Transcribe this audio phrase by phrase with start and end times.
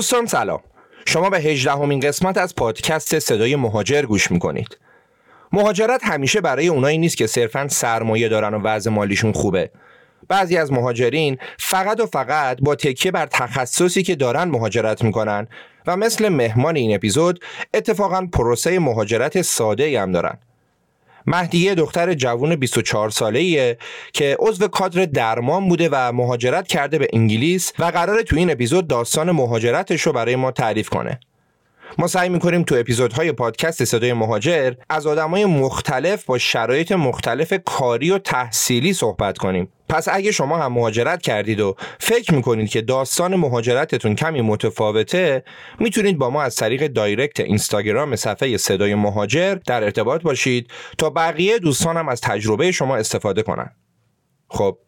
[0.00, 0.60] دوستان سلام.
[1.06, 4.78] شما به هجدهمین قسمت از پادکست صدای مهاجر گوش می‌کنید.
[5.52, 9.70] مهاجرت همیشه برای اونایی نیست که صرفا سرمایه دارن و وضع مالیشون خوبه.
[10.28, 15.48] بعضی از مهاجرین فقط و فقط با تکیه بر تخصصی که دارن مهاجرت می‌کنن
[15.86, 17.44] و مثل مهمان این اپیزود
[17.74, 20.38] اتفاقا پروسه مهاجرت ساده هم دارن.
[21.30, 23.76] مهدیه دختر جوون 24 ساله
[24.12, 28.86] که عضو کادر درمان بوده و مهاجرت کرده به انگلیس و قراره تو این اپیزود
[28.86, 31.20] داستان مهاجرتش رو برای ما تعریف کنه.
[31.98, 38.10] ما سعی می‌کنیم تو اپیزودهای پادکست صدای مهاجر از آدمای مختلف با شرایط مختلف کاری
[38.10, 43.36] و تحصیلی صحبت کنیم پس اگه شما هم مهاجرت کردید و فکر می‌کنید که داستان
[43.36, 45.44] مهاجرتتون کمی متفاوته
[45.80, 51.58] می‌تونید با ما از طریق دایرکت اینستاگرام صفحه صدای مهاجر در ارتباط باشید تا بقیه
[51.58, 53.70] دوستانم از تجربه شما استفاده کنن.
[54.48, 54.78] خب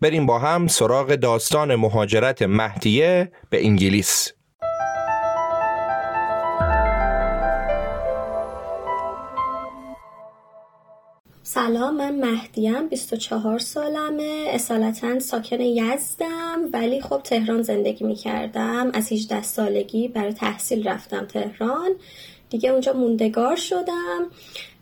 [0.00, 4.32] بریم با هم سراغ داستان مهاجرت مهدیه به انگلیس.
[11.54, 14.44] سلام من مهدیم 24 سالمه.
[14.48, 18.90] اصالتا ساکن یزدم ولی خب تهران زندگی می‌کردم.
[18.94, 21.90] از 18 سالگی برای تحصیل رفتم تهران.
[22.50, 24.30] دیگه اونجا موندگار شدم.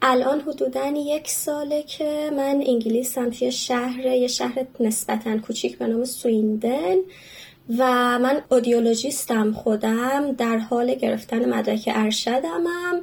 [0.02, 6.04] الان حدودا یک ساله که من انگلیسم توی شهر یه شهر نسبتا کوچیک به نام
[6.04, 6.96] سویندن.
[7.78, 13.00] و من اودیولوژیستم خودم در حال گرفتن مدرک ارشدمم.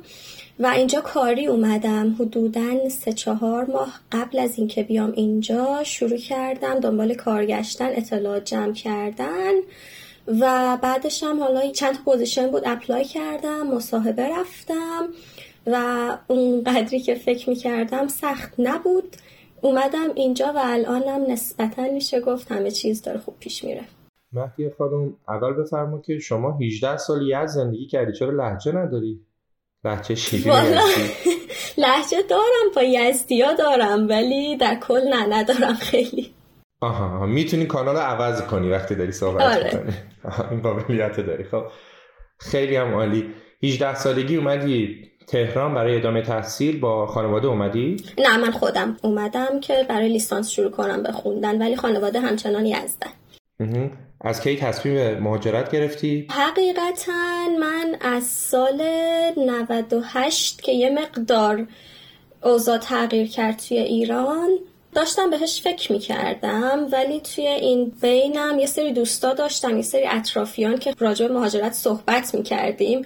[0.59, 2.15] و اینجا کاری اومدم.
[2.19, 8.73] حدودا سه چهار ماه قبل از اینکه بیام اینجا شروع کردم دنبال کارگشتن اطلاعات جمع
[8.73, 9.53] کردن
[10.27, 15.07] و بعدش هم حالا چند position بود apply کردم مصاحبه رفتم
[15.67, 19.15] و اون قدری که فکر می‌کردم سخت نبود.
[19.61, 23.81] اومدم اینجا و الانم نسبتا میشه گفت همه چیز داره خوب پیش میره.
[24.33, 28.13] مهدیه خانم اول بفرما که شما 18 سال یه زندگی کردی.
[28.13, 29.19] چرا لهجه نداری؟
[29.85, 30.53] لحجه شیرین
[31.77, 36.33] لحجه دارم با یزدی ها دارم ولی در کل نه ندارم خیلی.
[36.81, 39.83] آها می‌تونی کانال عوض کنی وقتی داری صحبت آره.
[40.51, 41.43] این قابلیت داری.
[41.43, 41.63] خب
[42.39, 43.33] خیلی هم عالی.
[43.63, 49.85] 18 سالگی اومدی تهران برای ادامه تحصیل با خانواده اومدی؟ نه من خودم اومدم که
[49.89, 53.09] برای لیسانس شروع کنم بخوندن ولی خانواده همچنان یزدن.
[54.25, 58.81] از کی تصمیم مهاجرت گرفتی؟ حقیقتا من از سال
[59.37, 61.67] 98 که یه مقدار
[62.43, 64.49] اوضاع تغییر کرد توی ایران
[64.93, 70.77] داشتم بهش فکر می‌کردم ولی توی این بینم یه سری دوستا داشتم یه سری اطرافیان
[70.77, 73.05] که راجع به مهاجرت صحبت می‌کردیم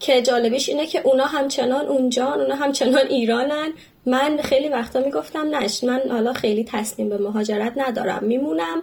[0.00, 3.72] که جالبیش اینه که اونا همچنان اونجان اونا همچنان ایرانن
[4.06, 8.82] من خیلی وقتا می‌گفتم نش من حالا خیلی تسلیم به مهاجرت ندارم میمونم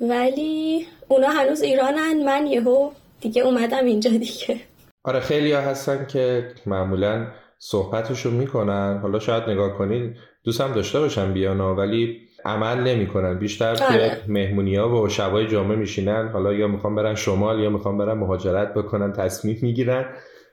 [0.00, 4.60] ولی اونا هنوز ایرانن من یهو دیگه اومدم اینجا دیگه.
[5.04, 7.26] آره خیلی ها هستن که معمولا
[7.58, 8.98] صحبتشو می‌کنن.
[9.02, 13.38] حالا شاید نگاه کنید دوستم داشته باشن بیانا ولی عمل نمی‌کنن.
[13.38, 14.20] بیشتر توی آره.
[14.28, 16.28] مهمونی ها و شبای جامعه میشینن.
[16.32, 20.06] حالا یا می‌خوان برن شمال یا می‌خوان برن مهاجرت بکنن تصمیم می‌گیرن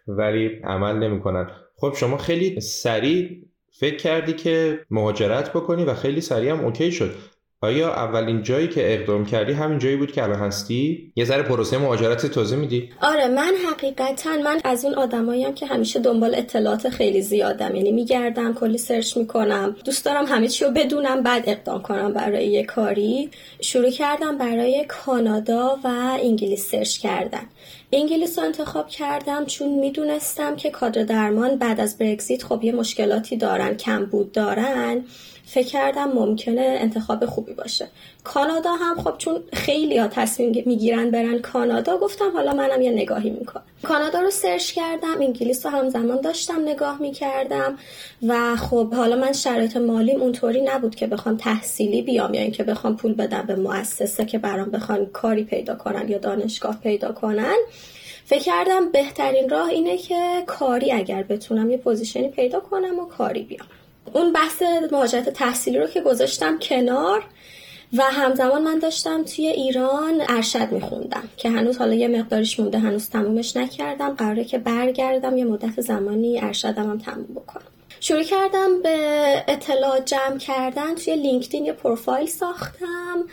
[0.07, 1.47] ولی عمل نمی‌کنن.
[1.77, 3.29] خب شما خیلی سریع
[3.71, 7.15] فکر کردی که مهاجرت بکنی و خیلی سریع هم اوکی شد.
[7.63, 11.77] آیا اولین جایی که اقدام کردی همین جایی بود که الان هستی؟ یه ذره پروسه
[11.77, 17.21] مهاجرت توضیح میدی؟ آره من حقیقتا من از اون آدماییم که همیشه دنبال اطلاعات خیلی
[17.21, 17.75] زیادم.
[17.75, 19.75] یعنی میگردم کلی سرچ می‌کنم.
[19.85, 23.29] دوست دارم همه چی رو بدونم بعد اقدام کنم برای یه کاری.
[23.61, 27.43] شروع کردم برای کانادا و انگلیس سرچ کردن.
[27.91, 33.37] انگلیس رو انتخاب کردم چون می‌دونستم که کادر درمان بعد از برگزیت خب یه مشکلاتی
[33.37, 35.03] دارن کم بود دارن.
[35.53, 37.87] فکر کردم ممکنه انتخاب خوبی باشه.
[38.23, 43.29] کانادا هم خب چون خیلی ها تصمیم می‌گیرن برن کانادا گفتم حالا منم یه نگاهی
[43.29, 43.63] می‌کنم.
[43.83, 47.77] کانادا رو search کردم انگلیس رو همزمان داشتم نگاه می‌کردم
[48.27, 52.95] و خب حالا من شرایط مالیم اونطوری نبود که بخوام تحصیلی بیام یا اینکه بخوام
[52.95, 57.57] پول بدم به مؤسسه که برام بخوان کاری پیدا کنن یا دانشگاه پیدا کنن.
[58.25, 63.05] فکر کردم بهترین راه اینه که کاری اگر بتونم یه position ی پیدا کنم و
[63.05, 63.67] کاری بیام.
[64.13, 67.23] اون بحث مهاجرت تحصیلی رو که گذاشتم کنار
[67.93, 73.09] و همزمان من داشتم توی ایران ارشد میخوندم که هنوز حالا یه مقدارش مونده هنوز
[73.09, 74.13] تمومش نکردم.
[74.13, 77.63] قراره که برگردم یه مدت زمانی ارشدم هم تموم بکنم.
[77.99, 78.97] شروع کردم به
[79.47, 83.23] اطلاع جمع کردن توی لینکدین یه پروفایل ساختم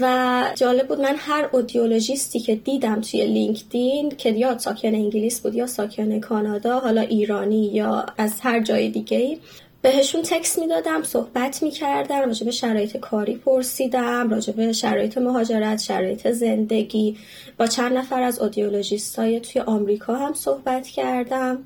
[0.00, 5.54] و جالب بود من هر اودیولوژیستی که دیدم توی لینکدین که یا ساکن انگلیس بود
[5.54, 9.38] یا ساکن کانادا حالا ایرانی یا از هر جای دیگه
[9.82, 16.28] بهشون تکس می‌دادم صحبت می‌کردم راجع به شرایط کاری پرسیدم راجع به شرایط مهاجرت شرایط
[16.30, 17.16] زندگی.
[17.56, 21.64] با چند نفر از audiologist های توی آمریکا هم صحبت کردم.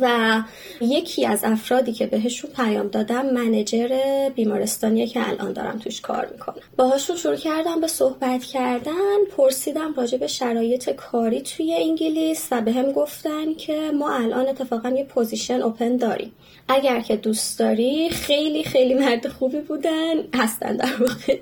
[0.00, 0.40] و
[0.80, 3.88] یکی از افرادی که بهشون پیام دادم manager
[4.34, 6.56] بیمارستانیه که الان دارم توش کار می‌کنم.
[6.76, 12.92] باهاشون شروع کردم به صحبت کردن پرسیدم راجع به شرایط کاری توی انگلیس و بهم
[12.92, 16.32] گفتن که ما الان اتفاقا یه position open داریم.
[16.68, 21.38] اگر که دوست داری خیلی خیلی مرد خوبی بودن هستن در واقع.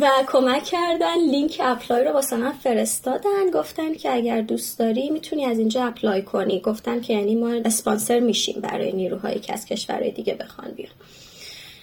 [0.00, 3.50] و کمک کردن لینک apply رو واسه من فرستادن.
[3.54, 6.60] گفتن که اگر دوست داری می‌تونی از اینجا apply کنی.
[6.60, 10.92] گفتن که یعنی ما اسپانسر میشیم برای نیروهایی که از کشورهای دیگه بخوان بیان.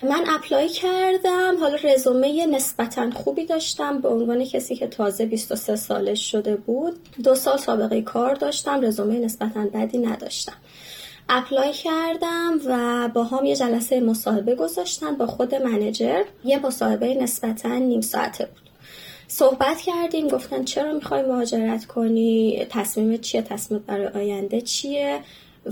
[0.04, 1.58] من apply کردم.
[1.60, 4.02] حالا رزومه نسبتا خوبی داشتم.
[4.02, 6.94] به عنوان کسی که تازه 23 سالش شده بود.
[7.24, 8.82] دو سال سابقه کار داشتم.
[8.82, 10.56] رزومه نسبتا بدی نداشتم.
[11.30, 18.02] apply کردم و باهام یه جلسه مصاحبه گذاشتن با خود manager یه مصاحبه نسبتا نیم
[18.02, 18.70] ساعته بود.
[19.28, 25.20] صحبت کردیم گفتن چرا می‌خوای مهاجرت کنی؟ تصمیم چیه؟ تصمیم برای آینده چیه؟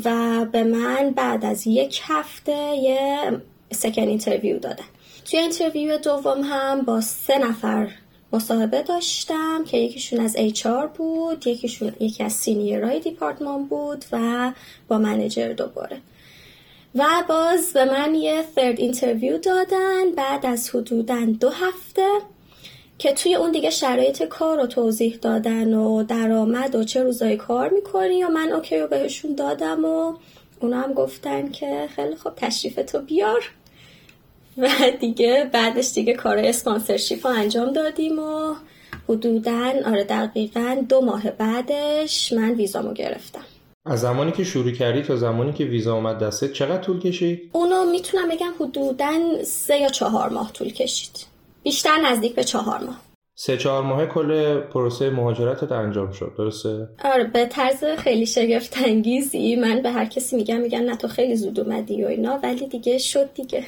[0.06, 3.32] و به من بعد از یک هفته یه
[3.72, 4.86] second interview دادن.
[5.26, 7.90] توی interview دوم هم با سه نفر
[8.34, 14.52] مصاحبه داشتم که یکیشون از HR بود یکیشون یکی از senior های department بود و
[14.88, 15.98] با manager دوباره.
[16.96, 22.08] و باز به من یه third interview دادن بعد از حدودا دو هفته
[22.98, 27.70] که توی اون دیگه شرایط کار رو توضیح دادن و درآمد و چه روزایی کار
[27.70, 30.14] می‌کنی و من OK رو بهشون دادم و
[30.60, 33.52] اونا هم گفتن که خیلی خوب تشریفتو بیار.
[34.58, 34.68] و
[35.00, 38.56] دیگه بعدش دیگه کار sponsorship رو انجام دادیم و
[39.10, 43.44] حدودا آره دقیقا دو ماه بعدش من ویزامو گرفتم.
[43.86, 47.86] از زمانی که شروع کردی تا زمانی که ویزا اومد دسته چقدر طول کشید؟ اونو
[47.92, 51.26] می‌تونم بگم حدودا سه یا چهار ماه طول کشید.
[51.64, 53.02] بیشتر نزدیک به چهار ماه.
[53.36, 59.56] سه چهار ماه کل پروسه مهاجرتت انجام شد درسته؟ آره به طرز خیلی شگفت انگیزی
[59.56, 62.98] من به هر کسی میگم میگن نه تو خیلی زود اومدی و اینا ولی دیگه
[62.98, 63.64] شد دیگه.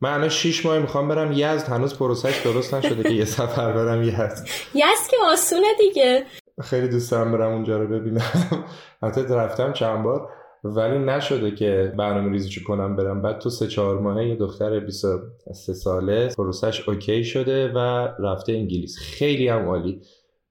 [0.00, 1.68] من الان شیش ماه می‌خوام برم یزد.
[1.68, 4.46] هنوز پروسش درست نشده که یه سفر برم یزد.
[4.74, 6.24] یزد که آسونه دیگه.
[6.62, 8.64] خیلی دوست دارم برم اونجا رو ببینم.
[9.02, 10.28] حتی رفتم چند بار.
[10.64, 13.22] ولی نشده که برنامه ریزی کنم برم.
[13.22, 17.78] بعد تو سه چهار ماهه یه دختر 23 ساله پروسش اوکی شده و
[18.18, 18.98] رفته انگلیس.
[18.98, 20.00] خیلی هم عالی.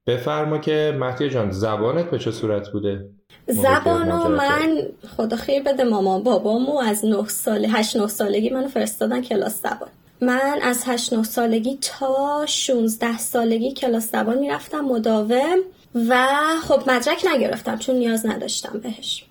[0.07, 3.09] بفرما که مهدی جان زبانت به چه صورت بوده؟
[3.47, 4.77] زبانو من
[5.17, 6.23] خدا خیر بده مامان.
[6.23, 9.89] بابامو از 9 ساله 8 9 سالگی منو فرستادن کلاس زبان.
[10.21, 15.57] من از 8 9 سالگی تا 16 سالگی کلاس زبان می‌رفتم مداوم.
[15.95, 16.27] و
[16.67, 19.25] خب مدرک نگرفتم چون نیاز نداشتم بهش.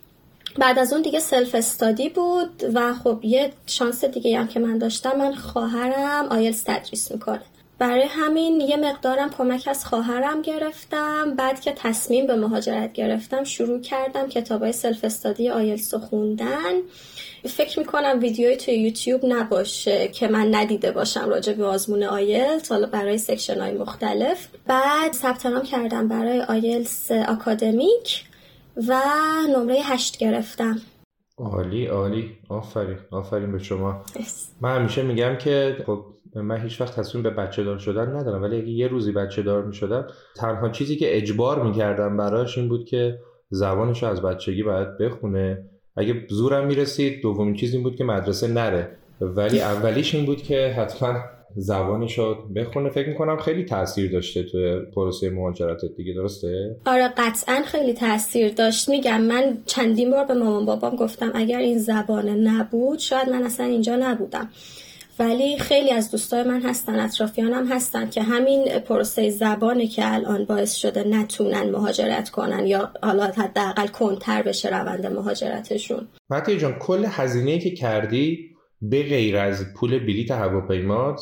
[0.58, 4.78] بعد از اون دیگه self study بود و خب یه شانس دیگه هم که من
[4.78, 7.42] داشتم من خواهرم آیلز تدریس می‌کنه.
[7.82, 11.34] برای همین یه مقدارم کمک از خواهرم گرفتم.
[11.34, 16.72] بعد که تصمیم به مهاجرت گرفتم شروع کردم کتابای self study IELTS خوندن.
[17.44, 22.86] فکر می‌کنم ویدیوی توی یوتیوب نباشه که من ندیده باشم راجع به آزمون آیلتس حالا
[22.86, 24.48] برای section های مختلف.
[24.66, 28.24] بعد ثبت نام کردم برای آیلتس آکادمیک
[28.88, 29.00] و
[29.56, 30.80] نمره هشت گرفتم.
[31.38, 32.30] عالی عالی.
[32.48, 34.04] آفرین آفرین به شما.
[34.60, 38.56] من همیشه میگم که خب من هیچ وقت تصمیم به بچه دار شدن ندارم ولی
[38.56, 42.84] اگه یه روزی بچه دار می شدم تنها چیزی که اجبار می‌کردم براش این بود
[42.84, 43.18] که
[43.50, 45.64] زبانش از بچگی باید بخونه.
[45.96, 48.96] اگه زورم می‌رسید دومین چیز این بود که مدرسه نره.
[49.20, 51.14] ولی اولیش این بود که حتما
[51.56, 52.90] زبانش رو بخونه.
[52.90, 58.88] فکر می‌کنم خیلی تاثیر داشته تو پروسه مهاجرتت دیگه درسته؟ آره قطعا خیلی تاثیر داشت.
[58.88, 63.66] میگم من چندین بار به مامان بابام گفتم اگر این زبان نبود شاید من اصلا
[63.66, 64.48] اینجا نبودم.
[65.18, 70.74] ولی خیلی از دوستای من هستن اطرافیانم هستن که همین پروسه زبانه که الان باعث
[70.74, 76.08] شده نتونن مهاجرت کنن یا حالا حداقل کنتر بشه روند مهاجرتشون.
[76.30, 78.52] متی جان کل هزینه که کردی
[78.82, 81.20] به غیر از پول بلیت هواپیمات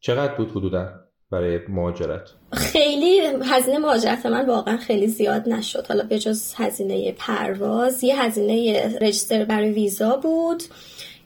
[0.00, 0.88] چقدر بود حدودا
[1.30, 5.86] برای مهاجرت؟ خیلی هزینه مهاجرت من واقعا خیلی زیاد نشد.
[5.86, 10.62] حالا به جز هزینه پرواز یه هزینه رجستر برای ویزا بود.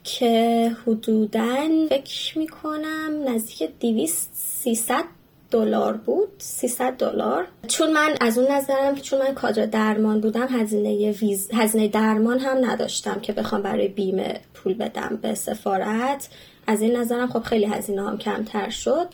[0.05, 5.03] که حدودا فکر می‌کنم نزدیک 200 300
[5.51, 7.47] دلار بود 300 دلار.
[7.67, 12.65] چون من از اون نظرم چون من کادر درمان بودم هزینه ویز هزینه درمان هم
[12.65, 16.29] نداشتم که بخوام برای بیمه پول بدم به سفارت.
[16.67, 19.07] از این نظرم خب خیلی هزینه هم کمتر شد.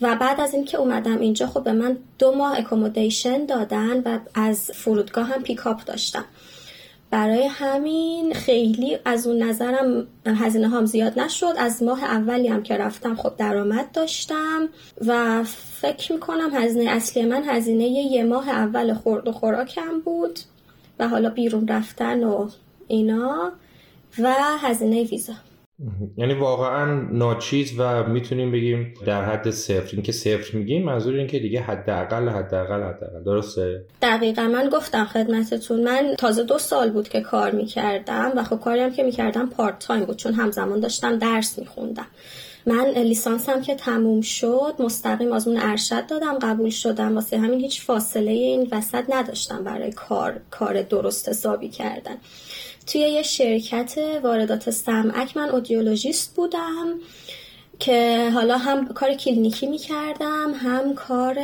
[0.00, 4.70] و بعد از اینکه اومدم اینجا خب به من دو ماه اکومودیشن دادن و از
[4.74, 6.24] فرودگاه هم پیکاپ داشتم.
[7.16, 11.54] برای همین خیلی از اون نظرم هزینه هم زیاد نشد.
[11.58, 14.68] از ماه اولی هم که رفتم خب درآمد داشتم
[15.06, 15.44] و
[15.80, 20.38] فکر می‌کنم هزینه اصلی من هزینه یه ماه اول خورد و خوراکم بود
[20.98, 22.48] و حالا بیرون رفتن و
[22.88, 23.52] اینا
[24.18, 25.34] و هزینه ویزا.
[26.16, 29.90] یعنی واقعا ناچیز و می‌تونیم بگیم در حد صفر.
[29.92, 33.22] این که صفر میگیم منظور این که دیگه حداقل حداقل حداقل.
[33.24, 34.42] درسته؟ دقیقا.
[34.42, 38.92] من گفتم خدمتتون من تازه دو سال بود که کار می‌کردم و خب کاری هم
[38.92, 42.06] که می‌کردم پارت تایم بود چون همزمان داشتم درس میخوندم.
[42.66, 47.14] من لیسانسم که تموم شد مستقیم از اون ارشد دادم قبول شدم.
[47.14, 52.16] واسه همین هیچ فاصله این وسط نداشتم برای کار کار درست حسابی کردن.
[52.86, 56.94] توی یه شرکت واردات سمعک من audiologist بودم
[57.78, 61.38] که حالا هم کار کلینیکی می‌کردم هم کار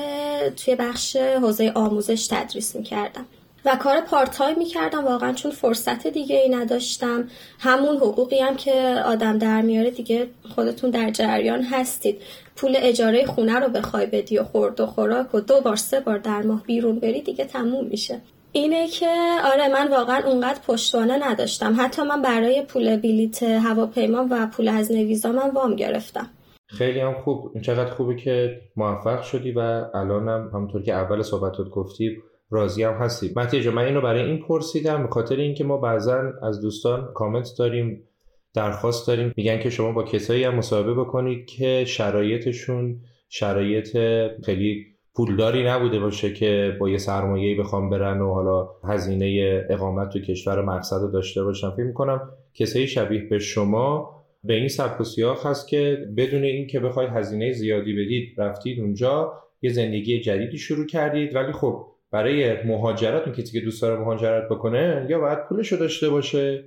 [0.50, 3.26] توی بخش حوزه آموزش تدریس می‌کردم
[3.64, 5.04] و کار part-time می‌کردم.
[5.04, 7.28] واقعا چون فرصت دیگه ای نداشتم.
[7.58, 12.22] همون حقوقی هم که آدم در میاره دیگه خودتون در جریان هستید.
[12.56, 16.18] پول اجاره خونه رو بخوای بدی و خورد و خوراک و دو بار سه بار
[16.18, 18.20] در ماه بیرون بری دیگه تموم میشه.
[18.52, 19.06] اینه که
[19.52, 21.76] آره من واقعا اونقدر پشتوانه نداشتم.
[21.78, 26.30] حتی من برای پول بلیت هواپیما و پول هزینه ویزا من وام گرفتم.
[26.66, 27.60] خیلی هم خوب.
[27.60, 29.58] چقدر خوبه که موفق شدی و
[29.94, 32.16] الانم همونطور که اول صحبتات گفتی
[32.50, 33.32] راضی هم هستی.
[33.36, 38.02] متیجا من اینو برای این پرسیدم به خاطر اینکه ما بعضا از دوستان کامنت داریم
[38.54, 39.32] درخواست داریم.
[39.36, 43.98] میگن که شما با کسایی هم مصاحبه بکنید که شرایطشون شرایط
[44.44, 50.20] خیلی پولداری نبوده باشه که با یه سرمایه‌ای بخوام برن و حالا هزینه اقامت تو
[50.20, 51.70] کشور مقصد داشته باشن.
[51.70, 56.66] فکر می‌کنم کسایی شبیه به شما به این سبک و سیاق هست که بدون این
[56.66, 61.34] که بخواید هزینه زیادی بدید رفتید اونجا یه زندگی جدیدی شروع کردید.
[61.34, 66.10] ولی خب برای مهاجرت اون کسی که دوست داره مهاجرت بکنه یا باید پولش داشته
[66.10, 66.64] باشه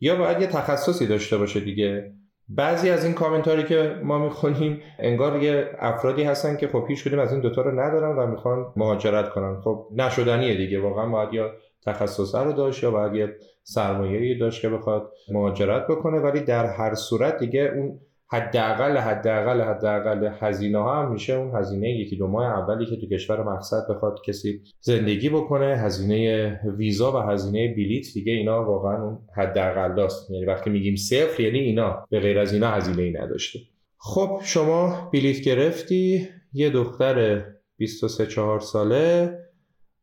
[0.00, 2.12] یا باید یه تخصصی داشته باشه دیگه.
[2.56, 7.18] بعضی از این کامنتاری که ما می‌خونیم انگار یه افرادی هستن که خب هیچ کدوم
[7.18, 9.60] از این دوتا رو ندارن و می‌خوان مهاجرت کنن.
[9.60, 10.80] خب نشدنیه دیگه.
[10.80, 11.50] واقعا باید یا
[11.86, 16.94] تخصص رو داشت یا باید یه سرمایه داشت که بخواد مهاجرت بکنه ولی در هر
[16.94, 18.00] صورت دیگه اون
[18.32, 23.06] حداقل حداقل حداقل هزینه ها هم میشه اون هزینه یکی دو ماه اولی که تو
[23.06, 29.18] کشور مقصد بخواد کسی زندگی بکنه هزینه ویزا و هزینه بلیت دیگه اینا واقعا اون
[29.36, 30.30] حداقل داست.
[30.30, 32.04] یعنی وقتی میگیم صفر یعنی اینا.
[32.10, 33.58] به غیر از اینا هزینه ای نداشته.
[33.98, 36.28] خب شما بلیت گرفتی.
[36.52, 37.44] یه دختر
[37.76, 39.38] 23 4 ساله.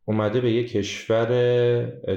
[0.10, 1.30] اومده به یک کشور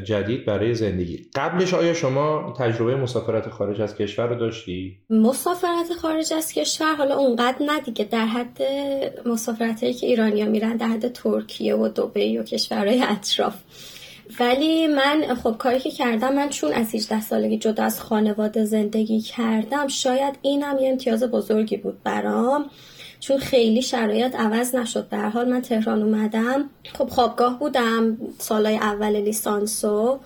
[0.05, 1.27] جدید برای زندگی.
[1.35, 7.17] قبلش آیا شما تجربه مسافرت خارج از کشور رو داشتی؟ مسافرت خارج از کشور حالا
[7.17, 8.63] اونقدر نه دیگه در حد
[9.27, 13.55] مسافرت که ایرانیا میرن در حد ترکیه و دبی و کشورهای اطراف.
[14.41, 19.21] ولی من خب کاری که کردم من چون از 18 سالگی جدا از خانواده زندگی
[19.21, 22.71] کردم شاید اینم یه امتیاز بزرگی بود برام.
[23.23, 25.09] چون خیلی شرایط عوض نشد.
[25.09, 26.71] در حال من تهران اومدم.
[26.99, 30.19] خب خوابگاه بودم سالای اول لیسانسو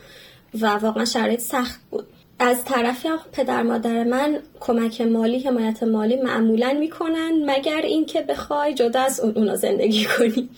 [0.61, 2.07] و واقعا شرایط سخت بود.
[2.39, 8.75] از طرفی هم پدر مادر من کمک مالی حمایت مالی معمولا می‌کنن مگر اینکه بخوای
[8.75, 10.49] جدا از اون اونا زندگی کنی.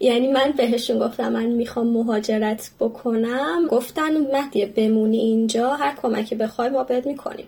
[0.00, 3.66] یعنی من بهشون گفتم من می‌خوام مهاجرت بکنم.
[3.70, 7.46] گفتن مهدی بمونی اینجا هر کمکی بخوای ما بهت می‌کنیم.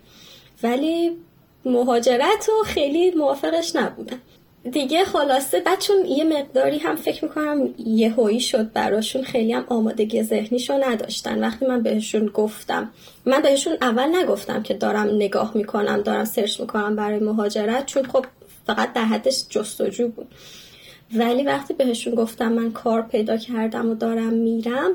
[0.62, 1.16] ولی
[1.64, 4.18] مهاجرت و خیلی موافقش نبودم.
[4.72, 10.74] دیگه خلاصه بعد یه مقداری هم فکر می‌کنم یه شد براشون خیلی هم آمادگی ذهنیشو
[10.74, 11.40] نداشتن.
[11.40, 12.90] وقتی من بهشون گفتم
[13.26, 18.26] من بهشون اول نگفتم که دارم نگاه می‌کنم دارم سرچ می‌کنم برای مهاجرت چون خب
[18.66, 20.28] فقط در حدش جستجو بود.
[21.14, 24.90] ولی وقتی بهشون گفتم من کار پیدا کردم و دارم میرم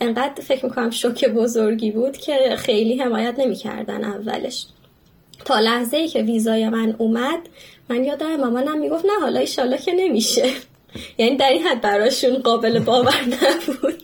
[0.00, 4.66] انقدر فکر می‌کنم شوک بزرگی بود که خیلی حمایت نمی‌کردن اولش.
[5.46, 7.38] تا لحظه ای که ویزای من اومد
[7.88, 10.50] من یادم مامانم می‌گفت نه حالا ایشالله که نمیشه.
[11.18, 14.02] یعنی در این حد براشون قابل باور نبود.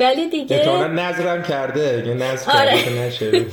[0.00, 3.06] ولی دیگه احتمالا نظرم کرده یه نظر آره.
[3.06, 3.30] نشه.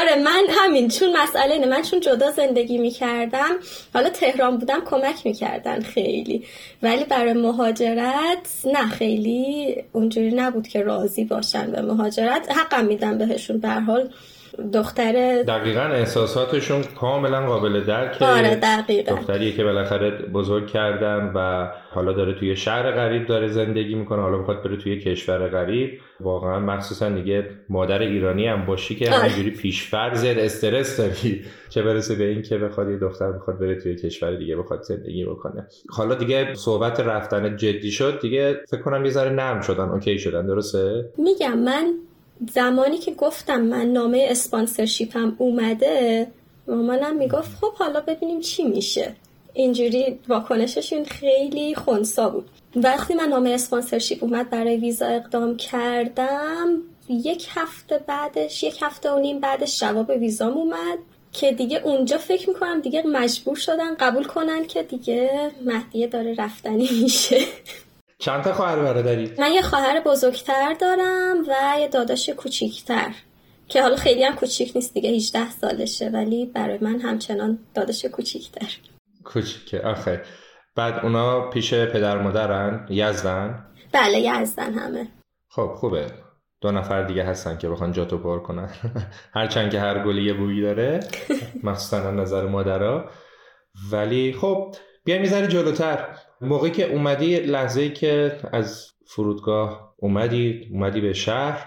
[0.00, 3.50] آره من همین چون مسئله اینه من چون جدا زندگی می‌کردم
[3.94, 6.44] حالا تهران بودم کمک می‌کردن خیلی.
[6.82, 12.50] ولی برای مهاجرت نه خیلی اونجوری نبود که راضی باشن به مهاجرت.
[12.50, 14.10] حقم میدم بهشون به حال.
[14.72, 18.24] دختر دقیقا احساساتشون کاملا قابل درکه.
[18.24, 19.12] آره دقیقا.
[19.14, 24.38] دختریه که بالاخره بزرگ کردن و حالا داره توی شهر غریب داره زندگی می‌کنه حالا
[24.38, 26.00] بخواد بره توی کشور غریب.
[26.20, 29.18] واقعا مخصوصا دیگه مادر ایرانی هم باشی که آره.
[29.18, 31.44] همینجوری پیشفرز استرس داری.
[31.68, 35.24] چه برسه به این که بخواد یه دختر بخواد بره توی کشور دیگه بخواد زندگی
[35.24, 35.66] بکنه.
[35.90, 40.46] حالا دیگه صحبت رفتن جدی شد دیگه فکر کنم یه ذره نرم شدن اوکی شدن
[40.46, 41.94] درسته؟ میگم من
[42.52, 46.26] زمانی که گفتم من نامه اسپانسرشیپم اومده
[46.68, 49.14] مامانم می‌گفت خب حالا ببینیم چی میشه.
[49.54, 52.48] اینجوری واکنششون خیلی خونسا بود.
[52.76, 59.18] وقتی من نامه اسپانسرشیپ اومد برای ویزا اقدام کردم یک هفته بعدش یک هفته و
[59.18, 60.98] نیم بعدش جواب ویزام اومد
[61.32, 66.88] که دیگه اونجا فکر می‌کنم دیگه مجبور شدن قبول کنن که دیگه مهدیه داره رفتنی
[67.02, 67.40] میشه.
[68.24, 73.14] چند تا خواهر برادری؟ من یه خواهر بزرگتر دارم و یه داداش کوچیکتر
[73.68, 78.66] که حالا خیلی هم کوچیک نیست دیگه 18 سالشه ولی برای من همچنان داداش کوچیکتر.
[79.24, 79.80] کوچیکه.
[79.80, 80.22] آخه.
[80.76, 85.08] بعد اونا پیش پدر مادرن؟ یزدن؟ بله یزدن همه.
[85.48, 86.06] خب خوبه.
[86.60, 88.70] دو نفر دیگه هستن که بخوان جاتو پر کنن.
[89.38, 91.00] هرچند که هر گلی یه بویی داره
[91.62, 93.04] مخصوصا نظر مادرها
[93.92, 96.18] ولی خب بیا می‌ذاری جلوتر.
[96.44, 101.66] موقعی که اومدی لحظه ای که از فرودگاه اومدی اومدی به شهر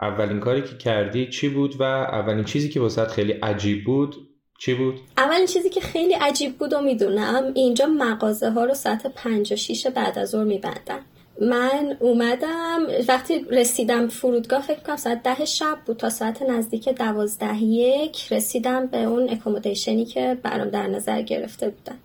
[0.00, 4.16] اولین کاری که کردی چی بود و اولین چیزی که واسه خیلی عجیب بود
[4.58, 9.06] چی بود؟ اولین چیزی که خیلی عجیب بود و می‌دونم اینجا مغازه ها رو ساعت
[9.06, 11.00] پنج و شیش بعد از ظهر میبندن
[11.40, 17.62] من اومدم وقتی رسیدم فرودگاه فکر کنم ساعت ده شب بود تا ساعت نزدیک دوازده
[17.62, 21.98] یک رسیدم به اون اکومودیشنی که برام در نظر گرفته بودن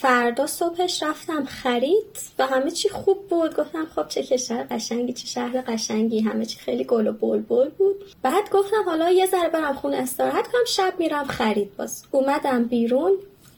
[0.00, 3.56] فردا صبحش رفتم خرید و همه چی خوب بود.
[3.56, 6.20] گفتم خب چه کشور قشنگی چه شهر قشنگی.
[6.20, 8.04] همه چی خیلی گل و بلبل بود.
[8.22, 12.04] بعد گفتم حالا یه ذره برم خونه استراحت کنم شب میرم خرید باز.
[12.10, 13.12] اومدم بیرون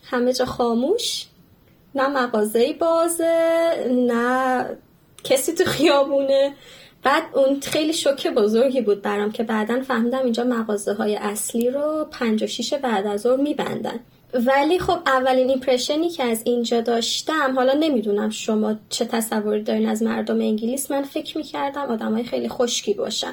[0.05, 1.27] همه جا خاموش.
[1.95, 3.35] نه مغازه بازه
[3.91, 4.67] نه
[5.25, 6.55] کسی تو خیابونه.
[7.03, 12.07] بعد اون خیلی شوکه بزرگی بود برام که بعدا فهمیدم اینجا مغازه های اصلی رو
[12.11, 14.01] پنج و شیش بعد از ظهر میبندن.
[14.35, 20.03] ولی خب اولین ایمپرشنی که از اینجا داشتم حالا نمی‌دونم شما چه تصوری دارین از
[20.03, 20.91] مردم انگلیس.
[20.91, 23.33] من فکر می‌کردم آدم های خیلی خشکی باشن.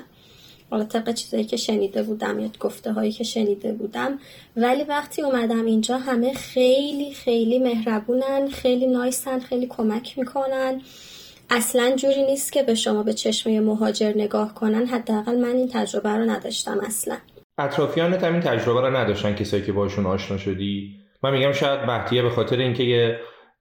[0.70, 4.20] حالا طبق چیزایی که شنیده بودم یا گفته هایی که شنیده بودم.
[4.58, 10.82] ولی وقتی اومدم اینجا همه خیلی خیلی مهربونن خیلی نایسن خیلی کمک می‌کنن.
[11.50, 14.86] اصلا جوری نیست که به شما به چشم مهاجر نگاه کنن.
[14.86, 17.18] حداقل من این تجربه رو نداشتم اصلا.
[17.60, 22.30] اطرافیانت همین تجربه رو نداشتن کسایی که باشون آشنا شدی؟ من میگم شاید بحتیه به
[22.30, 23.20] خاطر اینکه یه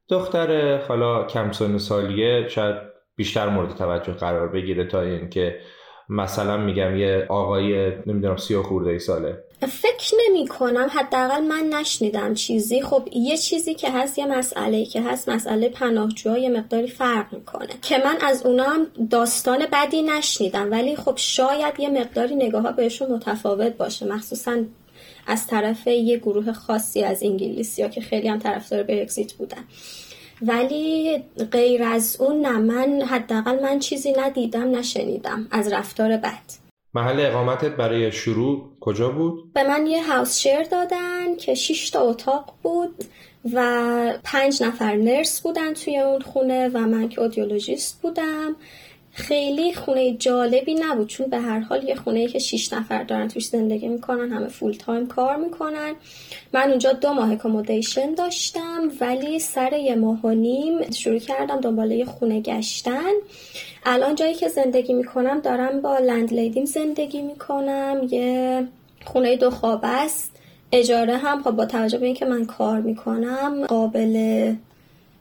[0.08, 2.76] دختر حالا کم سن سالیه شاید
[3.16, 5.60] بیشتر مورد توجه قرار بگیره تا اینکه
[6.08, 9.38] مثلا میگم یه آقای نمی‌دونم سی و خورده ساله.
[9.60, 12.82] فکر نمی کنم حداقل من نشنیدم چیزی.
[12.82, 17.68] خب یه چیزی که هست یه مسئله که هست مسئله پناهجوها یه مقداری فرق می‌کنه.
[17.82, 20.70] که من از اونا هم داستان بدی نشنیدم.
[20.70, 24.06] ولی خب شاید یه مقداری نگاه ها بهشون متفاوت باشه.
[24.06, 24.56] مخصوصا
[25.26, 29.64] از طرف یه گروه خاصی از انگلیسی ها که خیلی هم طرفدار برگزیت بودن.
[30.42, 31.18] ولی
[31.52, 37.76] غیر از اون نه من حداقل من چیزی ندیدم نشنیدم از رفتار بد محل اقامتت
[37.76, 43.04] برای شروع کجا بود؟ به من یه house share دادن که 6 تا اتاق بود
[43.54, 48.56] و پنج نفر nurse بودن توی اون خونه و من که audiologist بودم
[49.18, 53.46] خیلی خونه جالبی نبود چون به هر حال یه خونه که 6 نفر دارن توش
[53.46, 55.94] زندگی می‌کنن همه full-time کار می‌کنن.
[56.52, 61.96] من اونجا دو ماه اکومودیشن داشتم ولی سر یه ماه و نیم شروع کردم دنباله
[61.96, 63.12] یه خونه گشتن.
[63.86, 68.64] الان جایی که زندگی می‌کنم دارم با لند لیدیم زندگی می‌کنم یه
[69.04, 70.32] خونه دو خواب است.
[70.72, 74.52] اجاره هم خب با توجه به اینکه من کار می‌کنم قابل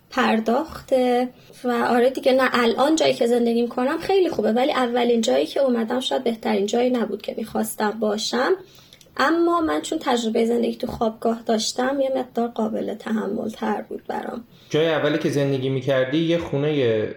[0.09, 1.29] پرداخته
[1.63, 5.59] و آره دیگه نه الان جایی که زندگی می‌کنم خیلی خوبه ولی اولین جایی که
[5.59, 8.51] اومدم شاید بهترین جایی نبود که می‌خواستم باشم.
[9.19, 14.43] اما من چون تجربه زندگی تو خوابگاه داشتم یه مقدار قابل تحمل تر بود برام.
[14.69, 16.75] جای اولی که زندگی می‌کردی یه خونه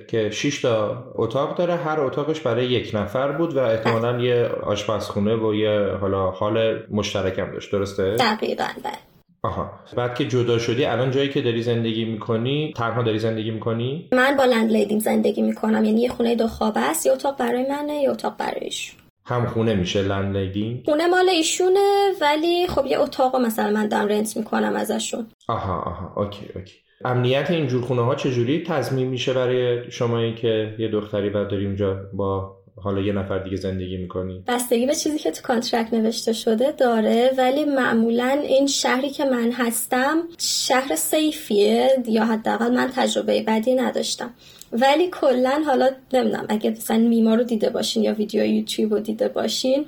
[0.09, 5.37] که 6 تا اتاق داره هر اتاقش برای یک نفر بود و احتمالا یه آشپزخونه
[5.37, 9.10] و یه حالا حال مشترکم داشت درسته؟ دقیقا بله.
[9.43, 9.71] آها.
[9.97, 14.37] بعد که جدا شدی الان جایی که داری زندگی می‌کنی تنها داری زندگی می‌کنی؟ من
[14.37, 15.85] با لند لیدیم زندگی می‌کنم.
[15.85, 19.01] یعنی یه خونه دو خوابه است یه اتاق برای منه یه اتاق برای ایشون.
[19.25, 24.37] هم خونه میشه landlady خونه مال ایشونه ولی خب یه اتاق مثلا من دارم rent
[24.37, 25.27] می‌کنم ازشون.
[25.49, 26.23] آها آها.
[26.23, 26.75] OK OK.
[27.05, 31.97] امنیت اینجور خونه ها چجوری تضمین میشه برای شما که یه دختری بعد داری اونجا
[32.13, 34.45] با حالا یه نفر دیگه زندگی می‌کنی.
[34.47, 39.53] بستگی به چیزی که تو contract نوشته شده داره ولی معمولا این شهری که من
[39.53, 44.31] هستم شهر safe یه یا حداقل من تجربه بدی نداشتم.
[44.73, 49.29] ولی کلا حالا نمی‌دونم اگه مثلا میما رو دیده باشین یا ویدیو یوتیوب رو دیده
[49.29, 49.87] باشین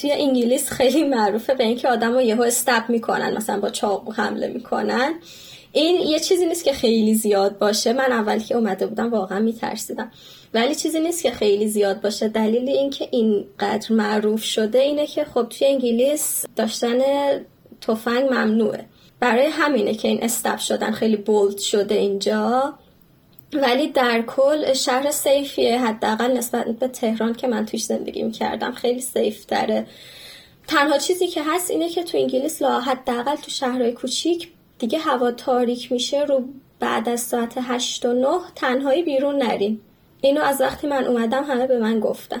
[0.00, 4.48] توی انگلیس خیلی معروفه به اینکه آدم رو یهو استپ می‌کنن مثلا با چاقو حمله
[4.48, 5.14] می‌کنن.
[5.72, 7.92] این یه چیزی نیست که خیلی زیاد باشه.
[7.92, 10.10] من اول که اومده بودم واقعا میترسیدم.
[10.54, 12.28] ولی چیزی نیست که خیلی زیاد باشه.
[12.28, 16.98] دلیل اینکه اینقدر معروف شده اینه که خب توی انگلیس داشتن
[17.80, 18.84] تفنگ ممنوعه.
[19.20, 22.74] برای همینه که این استپ شدن خیلی بولد شده اینجا.
[23.52, 25.78] ولی در کل شهر سیفیه.
[25.86, 29.86] حداقل نسبت به تهران که من توش زندگی می‌کردم خیلی سیف داره
[30.66, 35.30] تنها چیزی که هست اینه که تو انگلیس لا حداقل تو شهرهای کوچیک دیگه هوا
[35.30, 36.24] تاریک میشه.
[36.24, 36.44] رو
[36.80, 39.80] بعد از ساعت هشت و نه تنهایی بیرون نرین
[40.20, 42.40] اینو از وقتی من اومدم همه به من گفتن.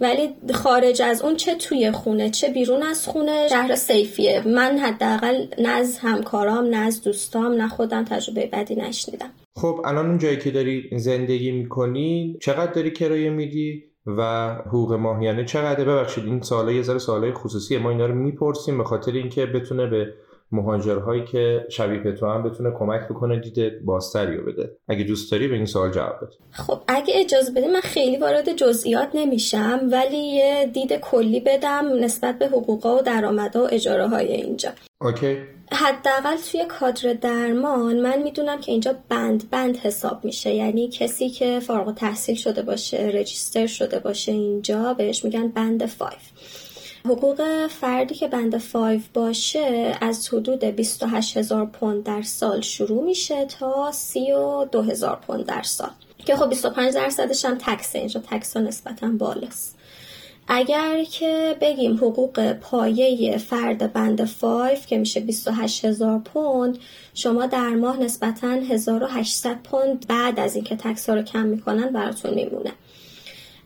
[0.00, 4.42] ولی خارج از اون چه توی خونه چه بیرون از خونه شهر سیفیه.
[4.46, 9.30] من حداقل نه از همکارام نه از دوستام نه خودم تجربه بدی نشنیدم.
[9.56, 15.44] خب الان اون جایی که داری زندگی می‌کنی چقدر داری کرایه میدی و حقوق ماهیانه
[15.44, 17.78] چقدر ببخشید این سوالای یه ذره سوالای خصوصیه.
[17.78, 20.14] ما اینا رو می‌پرسیم به خاطر اینکه بتونه به
[20.52, 24.70] مهاجرهایی که شبیه تو هم بتونه کمک بکنه دید بازتری رو بده.
[24.88, 26.34] اگه دوست داری به این سوال جواب بده.
[26.50, 32.38] خب اگه اجازه بدی من خیلی وارد جزئیات نمیشم ولی یه دید کلی بدم نسبت
[32.38, 34.70] به حقوقا و درآمدها و اجاره های اینجا.
[35.00, 35.36] اوکی.
[35.72, 40.54] حداقل توی کادر درمان من می‌دونم که اینجا بند بند حساب میشه.
[40.54, 46.12] یعنی کسی که فارغ تحصیل شده باشه رجیستر شده باشه اینجا بهش میگن بند 5
[47.04, 53.44] حقوق فردی که بند 5 باشه از حدود 28 هزار پوند در سال شروع میشه
[53.44, 55.90] تا 32 هزار پوند در سال.
[56.26, 59.76] که خب 25 درصدش هم تکسه اینجا تکس نسبتا بالاست.
[60.48, 66.78] اگر که بگیم حقوق پایه فرد بند 5 که میشه 28 هزار پوند
[67.14, 72.34] شما در ماه نسبتا 1800 پوند بعد از اینکه تکس ها رو کم می‌کنن براتون
[72.34, 72.72] میمونه.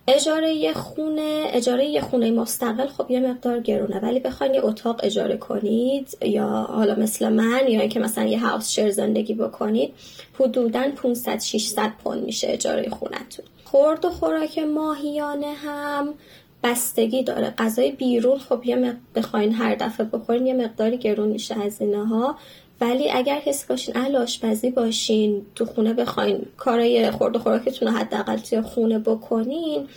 [0.09, 4.01] اجاره خونه اجاره یه خونه مستقل خب یه مقدار گرونه.
[4.01, 8.71] ولی بخواین یه اتاق اجاره کنید یا حالا مثل من یا اینکه مثلا یه هاوس
[8.71, 9.95] شیر زندگی بکنید
[10.41, 13.45] حدودا 500 600 پوند میشه اجاره خونتون.
[13.65, 16.15] خورد و خوراک ماهیانه هم
[16.63, 17.55] بستگی داره.
[17.59, 22.37] غذای بیرون خب یه بخواین هر دفعه بخورین یه مقداری گرون میشه هزینه ها
[22.85, 27.95] ولی اگر کسی باشین اهل آشپزی باشین تو خونه بخواین کارای خورد و خوراکتون رو
[27.95, 29.89] حداقل توی خونه بکنین.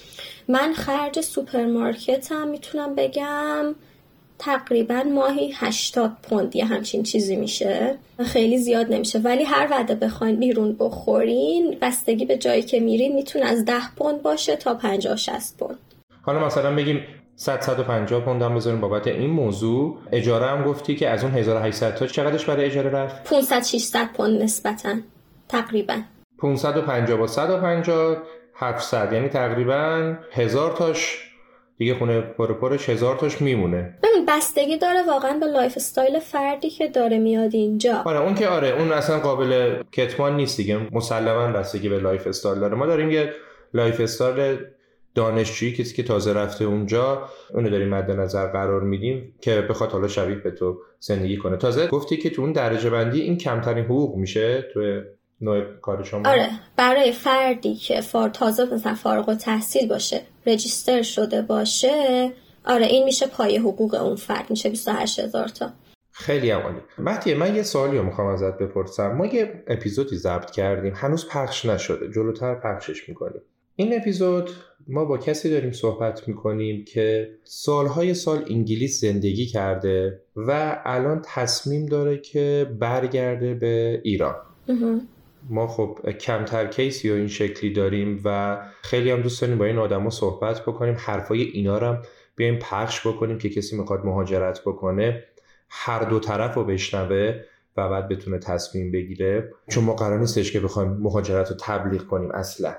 [0.48, 3.76] من خرج سوپرمارکت هم می‌تونم بگم
[4.40, 7.98] تقریبا ماهی 80 پوند یه همچین چیزی میشه.
[8.26, 9.20] خیلی زیاد نمیشه.
[9.20, 14.22] ولی هر وعده بخواین بیرون بخورین بستگی به جایی که میرین می‌تونه از 10 پوند
[14.22, 15.78] باشه تا 50 60 پوند.
[16.22, 17.02] حالا مثلا بگیم
[17.40, 19.98] 100 150 پوند هم بذاریم بابت این موضوع.
[20.12, 24.44] اجاره هم گفتی که از اون 1800 تا چقدرش برای اجاره رفت؟ 500 600 پوند
[24.44, 24.96] نسبتا
[25.50, 26.02] تقریبا.
[26.40, 28.18] 550 با 150
[28.56, 31.24] 700 یعنی تقریبا هزار تاش.
[31.78, 33.98] دیگه خونه پر پرش هزار تاش میمونه.
[34.04, 38.02] ببین بستگی داره واقعا به lifestyle فردی که داره میاد اینجا.
[38.06, 40.80] آره اون که آره اون اصلا قابل کتمان نیست دیگه.
[40.92, 42.76] مسلما بستگی به lifestyle داره.
[42.76, 43.34] ما داریم یه
[43.74, 44.58] lifestyle
[45.18, 50.08] دانشجویی کسی که تازه رفته اونجا اونو داریم مد نظر قرار میدیم که بخواد حالا
[50.08, 51.58] شبیه به تو زندگی کنه.
[51.58, 55.02] تازه گفتی که تو اون درجه بندی این کمترین حقوق میشه تو
[55.42, 61.42] نوع کار شما؟ آره برای فردی که فار تازه مثلا فارغ تحصیل باشه register شده
[61.42, 62.32] باشه
[62.66, 64.46] آره این میشه پایه حقوق اون فرد.
[64.50, 65.70] میشه 28 هزار تا.
[66.12, 66.78] خیلی عالی.
[66.98, 69.12] مهدیه من یه سوالی رو می‌خوام ازت بپرسم.
[69.12, 73.42] ما یه اپیزودی ضبط کردیم هنوز پخش نشده جلوتر پخشش می‌کنیم.
[73.76, 74.50] این اپیزود
[74.90, 81.86] ما با کسی داریم صحبت می‌کنیم که سالهای سال انگلیس زندگی کرده و الان تصمیم
[81.86, 84.36] داره که برگرده به ایران.
[85.50, 89.78] ما خب کمتر کیسی و این شکلی داریم و خیلی هم دوست داریم با این
[89.78, 90.96] آدما صحبت بکنیم.
[90.98, 92.02] حرفای اینا رو هم
[92.36, 95.24] بیایم پخش بکنیم که کسی می‌خواد مهاجرت بکنه.
[95.70, 97.40] هر دو طرف رو بشنوه
[97.78, 99.54] و بعد بتونه تصمیم بگیره.
[99.70, 102.76] چون ما قرار نیستش که بخوایم مهاجرت رو تبلیغ کنیم اصلا.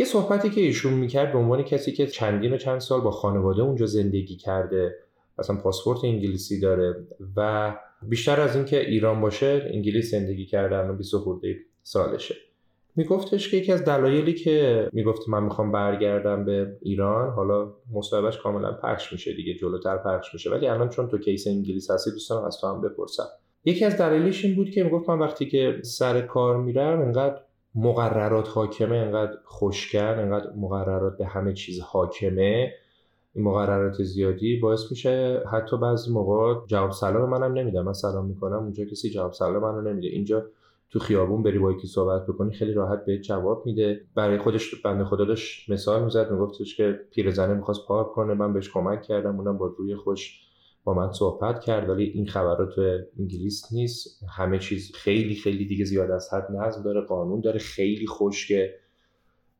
[0.00, 3.62] یه صحبتی که ایشون می‌کرد به عنوان کسی که چندین و چند سال با خانواده
[3.62, 4.94] اونجا زندگی کرده
[5.38, 11.16] اصلا پاسپورت انگلیسی داره و بیشتر از اینکه ایران باشه انگلیس زندگی کرده الان 20
[11.16, 12.34] خورده سالشه.
[12.96, 18.72] میگفتش که یکی از دلایلی که می‌گفت من می‌خوام برگردم به ایران حالا مصاحبهش کاملا
[18.72, 22.58] پخش میشه دیگه جلوتر پخش میشه ولی الان چون تو کیس انگلیس هستی دوستان از
[22.60, 23.28] تو هم بپرسم.
[23.64, 27.40] یکی از دلایلش این بود که می‌گفت من وقتی که سر کار میرم انقدر
[27.74, 32.72] مقررات حاکمه انقدر خوشگل انقدر مقررات به همه چیز حاکمه.
[33.34, 37.82] این مقررات زیادی باعث میشه حتی بعضی موقع جواب سلام منم نمیدم.
[37.82, 40.08] من سلام می‌کنم اونجا کسی جواب سلام منو نمیده.
[40.08, 40.46] اینجا
[40.90, 44.00] تو خیابون بری با یکی صحبت بکنی خیلی راحت به جواب میده.
[44.14, 48.34] برای خودش بنده خدا داشت مثال می‌زد میگفتش که پیرزنه می‌خواست پارک کنه.
[48.34, 50.40] من بهش کمک کردم اونم با روی خوش
[50.84, 54.24] با من صحبت کرد ولی این خبرات تو انگلیس نیست.
[54.36, 57.58] همه چیز خیلی خیلی دیگه زیاد از حد نظم داره قانون داره.
[57.58, 58.74] خیلی خشکه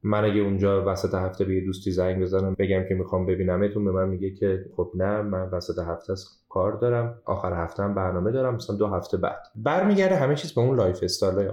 [0.02, 3.90] من اگه اونجا وسط هفته به یه دوستی زنگ بزنم بگم که می‌خوام ببینمتون به
[3.90, 7.22] من میگه که خب نه من وسط هفته از کار دارم.
[7.24, 9.42] آخر هفته هم برنامه دارم مثلا دو هفته بعد.
[9.56, 11.50] برمیگرده همه چیز به اون lifestyle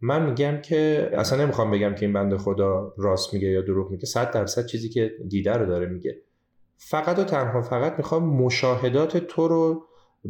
[0.00, 4.06] من میگم که اصلا نمی‌خوام بگم که این بنده خدا راست میگه یا دروغ میگه.
[4.06, 6.16] صد درصد چیزی که دیده رو داره میگه.
[6.88, 9.86] فقط و تنها فقط می‌خوام مشاهدات تو رو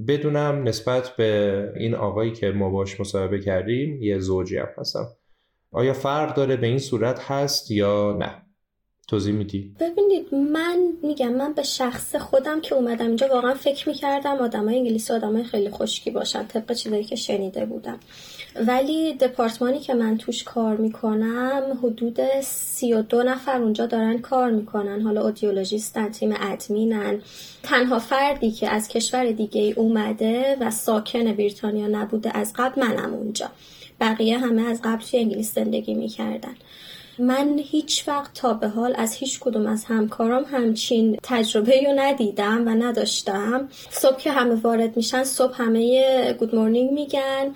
[0.09, 5.07] بدونم نسبت به این آقایی که ما باش مصاحبه کردیم یه زوجی هم هستم.
[5.71, 8.43] آیا فرق داره به این صورت هست یا نه؟
[9.09, 14.37] توضیح میدی؟ ببینید من میگم من به شخص خودم که اومدم اینجا واقعا فکر می‌کردم
[14.37, 18.01] آدمای انگلیسی آدمای خیلی خشکی باشن طبق چیزایی که شنیده بودم.
[18.57, 24.51] ولی دپارتمانی که من توش کار می‌کنم حدود سی و دو نفر اونجا دارن کار
[24.51, 25.01] می‌کنن.
[25.01, 27.21] حالا اودیولوژیستن تیم ادمینن
[27.62, 33.51] تنها فردی که از کشور دیگه اومده و ساکن بریتانیا نبوده از قبل منم اونجا.
[34.01, 36.55] بقیه همه از قبل توی انگلیس زندگی می‌کردن.
[37.19, 42.67] من هیچ وقت تا به حال از هیچ کدوم از همکارام همچین تجربه رو ندیدم
[42.67, 43.69] و نداشتم.
[43.91, 47.55] صبح که همه وارد میشن صبح همه گود مورنینگ میگن.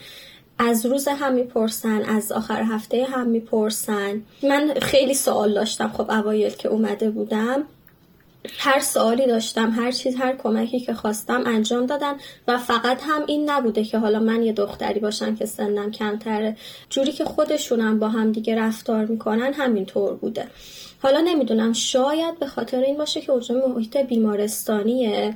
[0.59, 4.23] از روز هم می‌پرسن از آخر هفته هم می‌پرسن.
[4.43, 7.63] من خیلی سوال داشتم خب اوایل که اومده بودم.
[8.59, 12.17] هر سوالی داشتم هر چیز هر کمکی که خواستم انجام دادم
[12.49, 16.57] و فقط هم این نبوده که حالا من یه دختری باشم که سنم کمتره.
[16.91, 20.47] جوری که خودشونم با هم دیگه رفتار می‌کنن همینطور بوده.
[21.03, 25.35] حالا نمی‌دونم شاید به خاطر این باشه که اونجا محیط بیمارستانیه.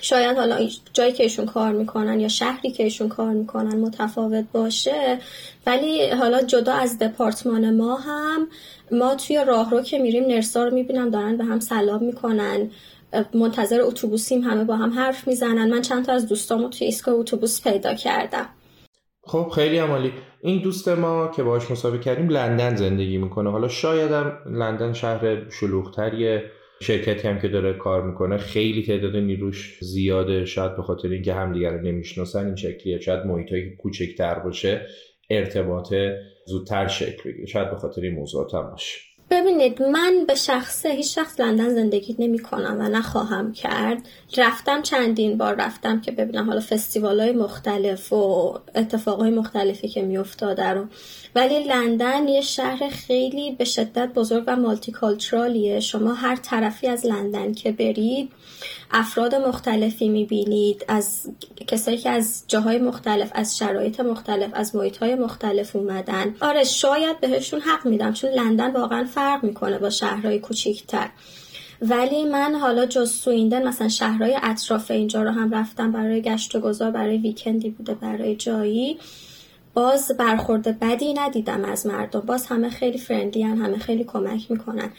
[0.00, 5.18] شاید حالا جایی که ایشون کار می‌کنن یا شهری که ایشون کار می‌کنن متفاوت باشه
[5.66, 8.48] ولی حالا جدا از دپارتمان ما هم
[8.92, 12.70] ما توی راهرو که میریم نرسا رو می‌بینم دارن به هم سلام می‌کنن.
[13.34, 15.70] منتظر اتوبوسیم همه با هم حرف می‌زنن.
[15.70, 18.46] من چند تا از دوستامو توی ایستگاه اتوبوس پیدا کردم.
[19.22, 20.12] خب خیلی عمالی.
[20.42, 23.50] این دوست ما که باهاش مسابقه کردیم لندن زندگی می‌کنه.
[23.50, 26.50] حالا شایدم لندن شهر شلوغتریه.
[26.80, 30.44] شرکتی هم که داره کار می‌کنه خیلی تعداد نیروش زیاده.
[30.44, 33.00] شاید به خاطر اینکه همدیگه رو نمی‌شناسن این شکلیه.
[33.00, 34.86] شاید محیطایی کوچکتر باشه
[35.30, 35.94] ارتباط
[36.46, 37.46] زودتر شکل بگیره.
[37.46, 39.07] شاید به خاطر این موضوعات هم باشه.
[39.30, 43.98] ببینید من به شخصه هیچ شخص لندن زندگی نمی کنم و نخواهم کرد.
[44.36, 50.02] رفتم چندین بار رفتم که ببینم حالا فستیوال های مختلف و اتفاق های مختلفی که
[50.02, 50.86] می افتاده رو.
[51.34, 57.06] ولی لندن یه شهر خیلی به شدت بزرگ و مالتی کالچرالیه شما هر طرفی از
[57.06, 58.32] لندن که برید
[58.90, 61.30] افراد مختلفی می‌بینید از
[61.66, 66.34] کسایی که از جاهای مختلف از شرایط مختلف از های مختلف اومدن.
[66.40, 71.08] آره شاید بهشون حق میدم چون لندن واقعا فرق می‌کنه با شهرهای کوچیکتر.
[71.82, 76.60] ولی من حالا جز سویندن مثلا شهرهای اطراف اینجا رو هم رفتم برای گشت و
[76.60, 78.98] گذار برای ویکندی بوده برای جایی.
[79.74, 82.20] باز برخورد بدی ندیدم از مردم.
[82.20, 84.90] باز همه خیلی فرندی هم همه خیلی کمک می‌کنن.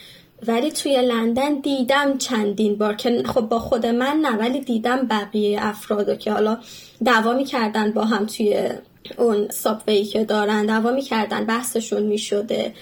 [0.48, 5.60] ولی توی لندن دیدم چندین بار که خب با خود من نه ولی دیدم بقیه
[5.62, 6.58] افرادو که حالا
[7.06, 8.70] دعوا می‌کردن با هم توی
[9.18, 12.74] اون سابوی که دارن دعوا می‌کردن بحثشون می‌شده.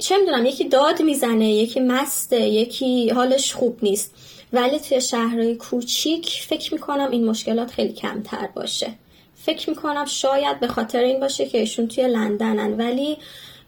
[0.00, 4.14] چه می‌دونم یکی داد می‌زنه یکی مسته یکی حالش خوب نیست.
[4.52, 8.94] ولی توی شهرهای کوچیک فکر می‌کنم این مشکلات خیلی کمتر باشه.
[9.34, 12.76] فکر می‌کنم شاید به خاطر این باشه که ایشون توی لندنن.
[12.76, 13.16] ولی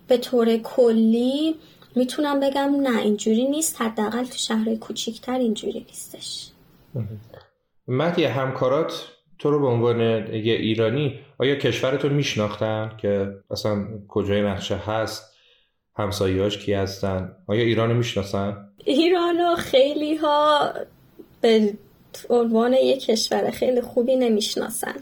[0.09, 1.55] به طور کلی
[1.97, 3.81] می‌تونم بگم نه اینجوری نیست.
[3.81, 6.49] حداقل تو شهرهای کوچیکتر اینجوری نیستش.
[7.88, 14.77] مهدی همکارات تو رو به عنوان یه ایرانی آیا کشورتو میشناختن که اصلا کجای نقشه
[14.77, 15.32] هست؟
[15.96, 20.72] همسایهاش کی هستن؟ آیا ایرانو می‌شناسن؟ ایرانو خیلی ها
[21.40, 21.74] به
[22.28, 24.94] عنوان یه کشور خیلی خوبی نمی‌شناسن.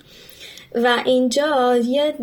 [0.74, 2.14] و اینجا یه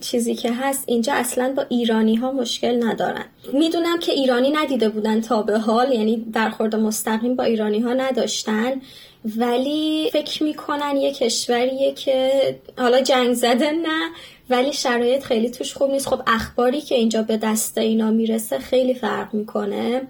[0.00, 3.24] چیزی که هست اینجا اصلا با ایرانی ها مشکل ندارن.
[3.52, 8.80] می‌دونم که ایرانی ندیده بودن تا به حال یعنی برخورد مستقیم با ایرانی ها نداشتن.
[9.24, 12.30] ولی فکر می‌کنن یه کشوریه که
[12.78, 14.10] حالا جنگ زده نه.
[14.50, 16.08] ولی شرایط خیلی توش خوب نیست.
[16.08, 20.02] خب اخباری که اینجا به دست اینا می‌رسه خیلی فرق می‌کنه.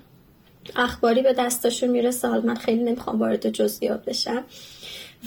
[0.76, 2.28] اخباری به دستشون می‌رسه.
[2.28, 4.44] حالا من خیلی نمی‌خوام وارد جزئیات بشم.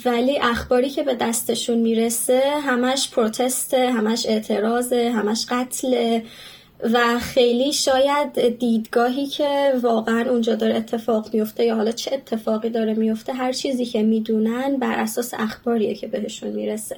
[0.05, 6.19] ولی اخباری که به دستشون می‌رسه همش پروتسته همش اعتراضه همش قتل
[6.91, 12.93] و خیلی شاید دیدگاهی که واقعا اونجا داره اتفاق میفته یا حالا چه اتفاقی داره
[12.93, 16.97] میفته هر چیزی که می‌دونن بر اساس اخباریه که بهشون می‌رسه.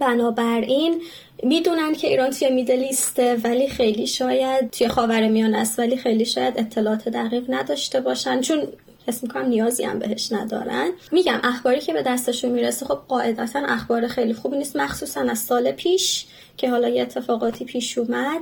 [0.00, 1.02] بنابراین
[1.42, 6.58] می‌دونن که ایران توی میدلیسته ولی خیلی شاید توی خاور میان است ولی خیلی شاید
[6.58, 8.40] اطلاعات دقیق نداشته باشن.
[8.40, 8.62] چون
[9.08, 10.90] حس می‌کنم نیازی هم بهش ندارن.
[11.12, 15.72] میگم اخباری که به دستشون می‌رسه خب قاعدتا اخبار خیلی خوبی نیست مخصوصا از سال
[15.72, 18.40] پیش که حالا یه اتفاقاتی پیش اومد.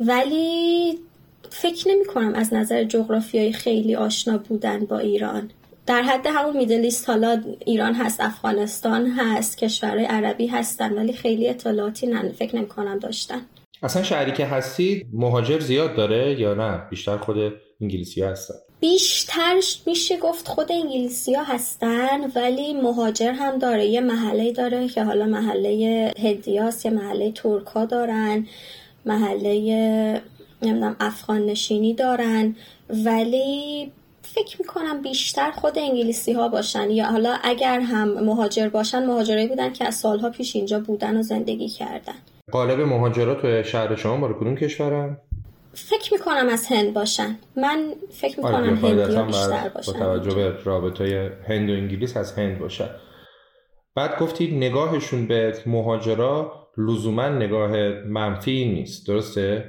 [0.00, 0.98] ولی
[1.50, 5.50] فکر نمی کنم از نظر جغرافیایی خیلی آشنا بودن با ایران.
[5.86, 12.06] در حد همون میدلیست حالا ایران هست افغانستان هست کشورهای عربی هستن ولی خیلی اطلاعاتی
[12.06, 13.40] نه فکر نمی کنم داشتن.
[13.82, 17.36] اصلا شهری که هستی مهاجر زیاد داره یا نه؟ بیشتر خود
[17.80, 18.54] انگلیسی هستن.
[18.80, 19.54] بیشتر
[19.86, 23.86] میشه گفت خود انگلیسی ها هستن ولی مهاجر هم داره.
[23.86, 28.46] یه محله داره که حالا محله هدیاس یه محله ترکا دارن
[29.06, 30.22] محله
[30.62, 32.56] نمی‌دونم افغان نشینی دارن.
[32.90, 33.90] ولی
[34.22, 36.90] فکر می‌کنم بیشتر خود انگلیسی ها باشن.
[36.90, 41.22] یا حالا اگر هم مهاجر باشن مهاجرایی بودن که از سالها پیش اینجا بودن و
[41.22, 42.14] زندگی کردن.
[42.52, 45.16] قالب مهاجرات تو شهر شما باره کدوم کشورن؟
[45.86, 47.38] فکر می‌کنم از هند باشن.
[47.56, 49.92] من فکر آره، می‌کنم هندی بیشتر باشن.
[49.92, 52.88] با توجه به رابطه هند و انگلیس از هند باشن.
[53.94, 57.70] بعد گفتید نگاهشون به مهاجرا لزوما نگاه
[58.06, 59.06] منفی نیست.
[59.08, 59.64] درسته؟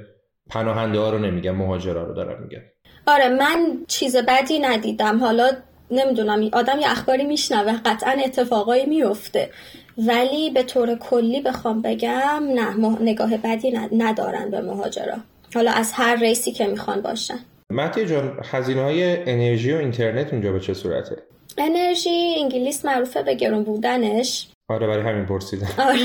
[0.50, 2.62] پناهنده ها رو نمیگم مهاجرا رو دارم میگم
[3.06, 5.20] آره من چیز بدی ندیدم.
[5.20, 5.50] حالا
[5.90, 9.50] نمی‌دونم آدم یه اخباری میشنوه قطعا اتفاقایی میفته
[9.98, 15.16] ولی به طور کلی بخوام بگم نه نگاه بدی ندارن به مهاجرا.
[15.54, 17.38] حالا از هر ریسی که می‌خوان باشن
[17.70, 21.16] مهدی جان هزینه های انرژی و اینترنت اونجا به چه صورته؟
[21.58, 24.48] انرژی انگلیس معروفه به گرون بودنش.
[24.68, 25.68] آره برای همین پرسیدم.
[25.78, 25.98] آره.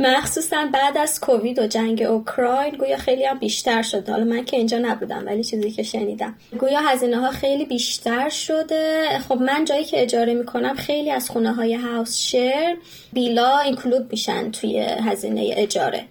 [0.16, 4.12] مخصوصا بعد از کووید و جنگ اوکراین گویا خیلی هم بیشتر شده.
[4.12, 6.34] حالا من که اینجا نبودم ولی چیزی که شنیدم.
[6.58, 9.08] گویا هزینه ها خیلی بیشتر شده.
[9.28, 12.76] خب من جایی که اجاره می‌کنم خیلی از خونه های هاوس شیر
[13.12, 16.04] بیلا اینکلود میشن توی هزینه اجاره.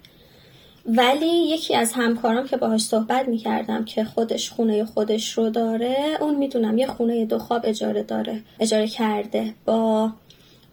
[0.88, 6.34] ولی یکی از همکارام که باهاش صحبت می‌کردم که خودش خونه خودش رو داره اون
[6.34, 9.54] می‌دونم یه خونه دو خواب اجاره داره اجاره کرده.
[9.64, 10.12] با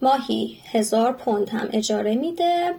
[0.02, 2.74] ماهی هزار پوند هم اجاره میده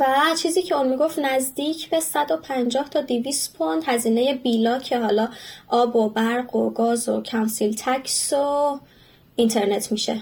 [0.00, 0.06] و
[0.42, 3.82] چیزی که اون می‌گفت نزدیک به 150 تا 200 پوند.
[3.86, 5.28] هزینه بیلا که حالا
[5.68, 8.80] آب و برق و گاز و کانسیل تکس و
[9.36, 10.20] اینترنت میشه.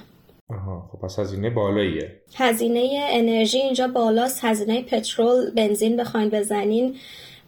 [0.51, 2.21] آها خب پس هزینه بالاییه.
[2.37, 6.97] هزینه انرژی اینجا بالاست هزینه پترول بنزین بخواین بزنین.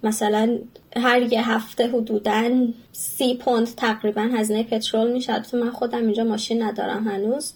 [0.03, 0.59] مثلا
[0.97, 5.57] هر یه هفته حدودا سی پوند تقریبا هزینه پترول میشه.
[5.57, 7.53] من خودم اینجا ماشین ندارم هنوز.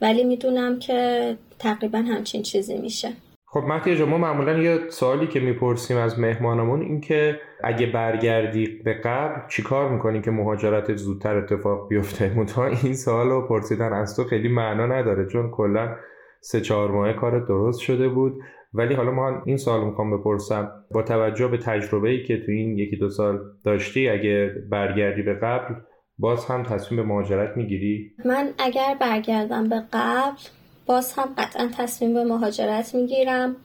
[0.00, 3.12] ولی می‌دونم که تقریبا همچین چیزی میشه.
[3.54, 8.94] خب مهدی ما معمولا یه سوالی که می‌پرسیم از مهمانمون این که اگه برگردی به
[8.94, 14.24] قبل چیکار می‌کنی که مهاجرت زودتر اتفاق بیفته؟ منتها این سوال رو پرسیدن از تو
[14.24, 15.96] خیلی معنا نداره چون کلا
[16.40, 18.40] سه چهار ماه کار درست شده بود.
[18.72, 20.70] ولی حالا ما این سوال می‌خوام بپرسم.
[20.90, 25.34] با توجه به تجربه ای که تو این یکی دو سال داشتی اگه برگردی به
[25.34, 25.74] قبل
[26.18, 30.40] باز هم تصمیم به مهاجرت می‌گیری؟ من اگر برگردم به قبل
[30.86, 33.56] باز هم قطعا تصمیم به مهاجرت می‌گیرم.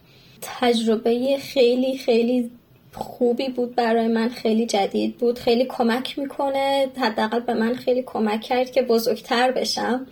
[0.42, 2.52] تجربه خیلی خیلی
[2.94, 8.42] خوبی بود برای من خیلی جدید بود خیلی کمک می‌کنه حداقل به من خیلی کمک
[8.42, 10.08] کرد که بزرگتر بشم.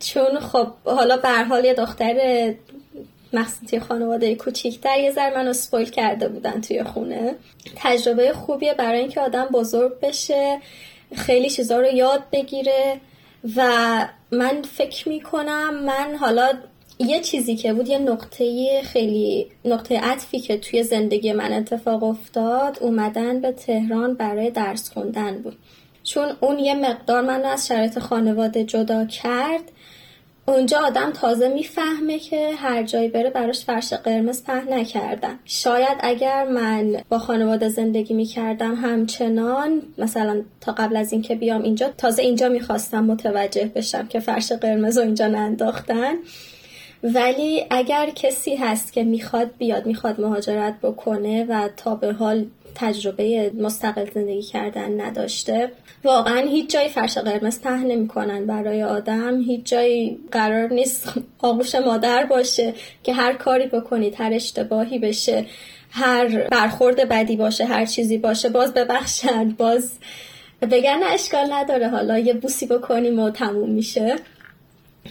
[0.00, 2.54] چون خب حالا به حال یه دختر
[3.32, 7.34] مخصوصی خانواده کوچیکتر یه ذره منو سپویل کرده بودن توی خونه.
[7.76, 10.58] تجربه خوبیه برای اینکه آدم بزرگ بشه
[11.14, 13.00] خیلی چیزا رو یاد بگیره
[13.56, 16.52] و من فکر می‌کنم من حالا
[16.98, 22.78] یه چیزی که بود یه نقطه خیلی نقطه عطفی که توی زندگی من اتفاق افتاد
[22.80, 25.56] اومدن به تهران برای درس خوندن بود.
[26.04, 29.72] چون اون یه مقدار من از شرایط خانواده جدا کرد.
[30.50, 36.44] اونجا آدم تازه می‌فهمه که هر جایی بره براش فرش قرمز په نکردن شاید اگر
[36.44, 42.48] من با خانواده زندگی می‌کردم همچنان مثلا تا قبل از اینکه بیام اینجا تازه اینجا
[42.48, 46.14] می‌خواستم متوجه بشم که فرش قرمز رو اینجا ننداختن.
[47.02, 53.52] ولی اگر کسی هست که می‌خواد بیاد می‌خواد مهاجرت بکنه و تا به حال تجربه
[53.58, 55.72] مستقل زندگی کردن نداشته.
[56.04, 59.40] واقعا هیچ جایی فرش قرمز پهن نمی‌کنن برای آدم.
[59.40, 65.46] هیچ جایی قرار نیست آغوش مادر باشه که هر کاری بکنید هر اشتباهی بشه
[65.90, 69.98] هر برخورد بدی باشه هر چیزی باشه باز ببخشند باز
[70.62, 71.88] بگن اشکال نداره.
[71.88, 74.16] حالا یه بوسی بکنیم و تموم میشه.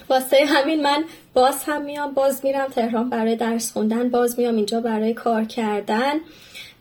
[0.10, 1.03] واسه همین من
[1.34, 6.20] باز هم میام باز میرم تهران برای درس خوندن باز میام اینجا برای کار کردن.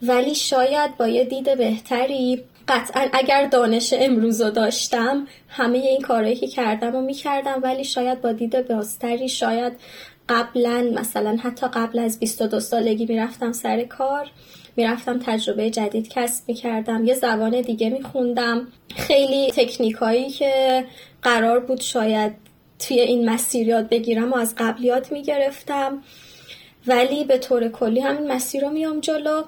[0.02, 2.44] ولی شاید با یه دید بهتری.
[2.68, 8.20] قطعا اگر دانش امروز رو داشتم همه این کارهایی که کردم و می‌کردم ولی شاید
[8.20, 9.72] با دید بازتری شاید
[10.28, 14.30] قبلا مثلا حتی قبل از 22 سالگی می‌رفتم سر کار
[14.76, 18.68] می‌رفتم تجربه جدید کسب می‌کردم یه زبان دیگه میخوندم.
[18.96, 20.84] خیلی تکنیکایی که
[21.22, 22.32] قرار بود شاید
[22.78, 26.02] توی این مسیر یاد بگیرم و از قبلیات می‌گرفتم.
[26.86, 29.42] ولی به طور کلی همین مسیر رو میام جلو.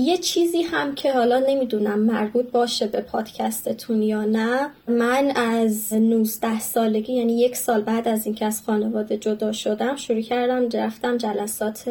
[0.00, 6.60] یه چیزی هم که حالا نمی‌دونم مربوط باشه به پادکستتون یا نه من از 19
[6.60, 11.90] سالگی یعنی یک سال بعد از اینکه از خانواده جدا شدم شروع کردم رفتم جلسات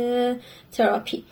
[0.72, 1.24] تراپی.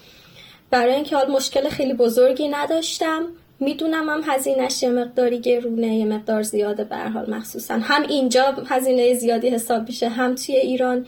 [0.70, 3.26] برای اینکه حال مشکل خیلی بزرگی نداشتم
[3.60, 9.14] می‌دونم هم هزینهش یه مقداری گرونه یه مقدار زیاده به حال مخصوصا هم اینجا هزینه
[9.14, 11.06] زیادی حساب میشه هم توی ایران.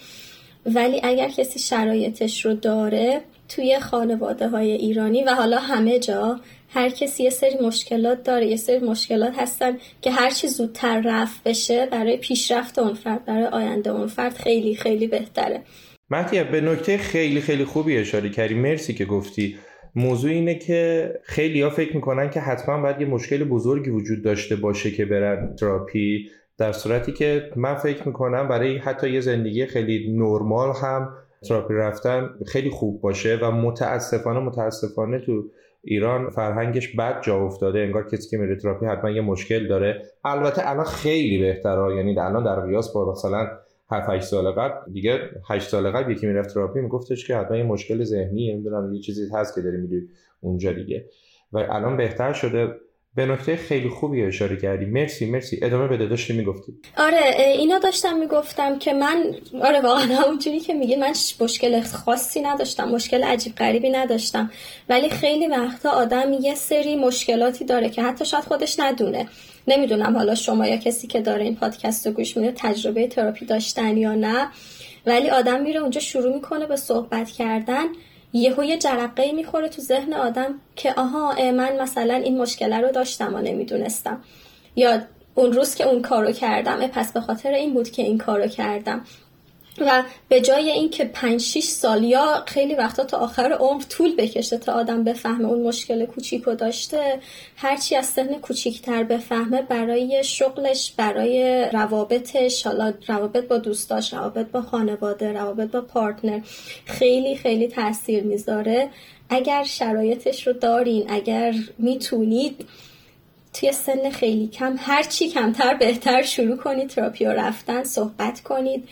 [0.66, 6.40] ولی اگر کسی شرایطش رو داره توی خانواده های ایرانی و حالا همه جا
[6.70, 11.86] هر کسی یه سری مشکلات داره یه سری مشکلات هستن که هرچی زودتر رفت بشه
[11.86, 15.62] برای پیشرفت اون فرد برای آینده اون فرد خیلی خیلی بهتره.
[16.10, 18.54] مهدیه به نکته خیلی خیلی خوبی اشاره کردی.
[18.54, 19.58] مرسی که گفتی.
[19.96, 24.56] موضوع اینه که خیلی ها فکر می‌کنن که حتما باید یه مشکل بزرگی وجود داشته
[24.56, 30.14] باشه که برن تراپی در صورتی که من فکر می‌کنم برای حتی یه زندگی خیلی
[30.18, 31.10] نرمال هم
[31.48, 35.44] تراپی رفتن خیلی خوب باشه و متاسفانه متاسفانه تو
[35.84, 37.80] ایران فرهنگش بد جا افتاده.
[37.80, 40.02] انگار کسی که میره تراپی حتما یه مشکل داره.
[40.26, 41.96] البته الان خیلی بهتره.
[41.96, 43.48] یعنی الان در قیاس با مثلا
[43.92, 45.20] 7 8 سال قبل دیگه
[45.50, 49.30] 8 سال قبل یکی می‌رفت تراپی میگفتش که حتما یه مشکل ذهنی نمی‌دونم یه چیزی
[49.34, 50.10] هست که داری میری
[50.42, 51.06] اونجا دیگه.
[51.54, 52.76] و الان بهتر شده.
[53.16, 54.86] به نکته خیلی خوبی اشاره کردی.
[54.86, 55.60] مرسی مرسی.
[55.62, 56.06] ادامه بده.
[56.06, 56.74] داشتی می‌گفتی.
[56.98, 59.24] آره اینا داشتم می‌گفتم که من
[59.62, 64.52] آره واقعا همونجوری که میگه من مشکل خاصی نداشتم مشکل عجیب غریبی نداشتم.
[64.90, 69.28] ولی خیلی وقتا آدم یه سری مشکلاتی داره که حتی شاید خودش ندونه.
[69.68, 73.98] نمی‌دونم حالا شما یا کسی که داره این پادکست رو گوش میده تجربه تراپی داشتن
[73.98, 74.48] یا نه.
[75.06, 77.86] ولی آدم میره اونجا شروع می‌کنه به صحبت کردن.
[78.34, 83.36] یهو یه جرقه می‌خوره تو ذهن آدم که آها من مثلا این مشکل رو داشتم
[83.36, 84.24] و نمی‌دونستم.
[84.76, 85.02] یا
[85.36, 89.06] اون روز که اون کارو کردم پس به خاطر این بود که این کارو کردم.
[89.78, 94.58] و به جای اینکه 5 6 سال یا خیلی وقتا تا آخر عمر طول بکشه
[94.58, 97.20] تا آدم بفهمه اون مشکل کوچیکو داشته
[97.56, 104.62] هرچی از سن کوچیکتر بفهمه برای شغلش برای روابطش حالا روابط با دوستاش روابط با
[104.62, 106.42] خانواده روابط با پارتنر
[106.86, 108.90] خیلی خیلی تاثیر می‌ذاره.
[109.30, 112.66] اگر شرایطش رو دارین اگر می‌تونید
[113.54, 118.88] توی سن خیلی کم هرچی کمتر بهتر شروع کنید تراپی رفتن صحبت کنید.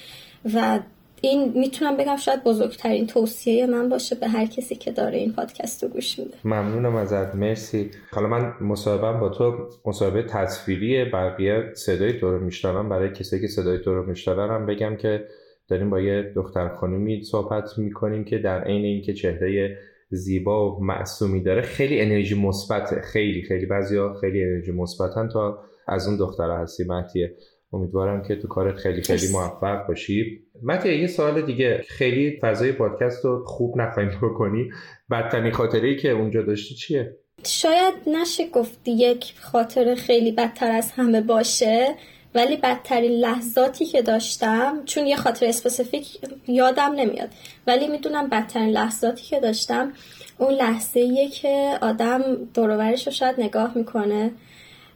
[0.55, 0.79] و
[1.21, 5.83] این می‌تونم بگم شاید بزرگترین توصیه من باشه به هر کسی که داره این پادکست
[5.83, 6.33] رو گوش میده.
[6.45, 7.91] ممنونم ازت مرسی.
[8.11, 12.89] حالا من مصاحبه با تو مصاحبه تصویری بقیه صدای تو رو میشنوم.
[12.89, 15.27] برای کسی که صدای تو رو میشنون بگم که
[15.69, 19.77] داریم با یه دختر خانومی صحبت می‌کنیم که در عین اینکه چهره
[20.09, 23.01] زیبا و معصومی داره خیلی انرژی مثبته.
[23.01, 23.65] خیلی خیلی.
[23.65, 27.35] بعضیا خیلی انرژی مثبتن تا از اون دختره هستی مهدیه.
[27.73, 30.41] امیدوارم که تو کارت خیلی خیلی موفق باشی.
[30.63, 31.85] متیه یه سوال دیگه.
[31.87, 34.69] خیلی فضای پادکست رو خوب نخواهیم بکنی.
[35.11, 40.91] بدترین خاطره ای که اونجا داشتی چیه؟ شاید نشه گفتی یک خاطره خیلی بدتر از
[40.91, 41.95] همه باشه
[42.35, 47.29] ولی بدترین لحظاتی که داشتم چون یه خاطر اسپسیفیک یادم نمیاد
[47.67, 49.93] ولی می‌دونم بدترین لحظاتی که داشتم
[50.37, 52.21] اون لحظه که آدم
[52.53, 54.31] دورورش رو شاید نگاه می‌کنه.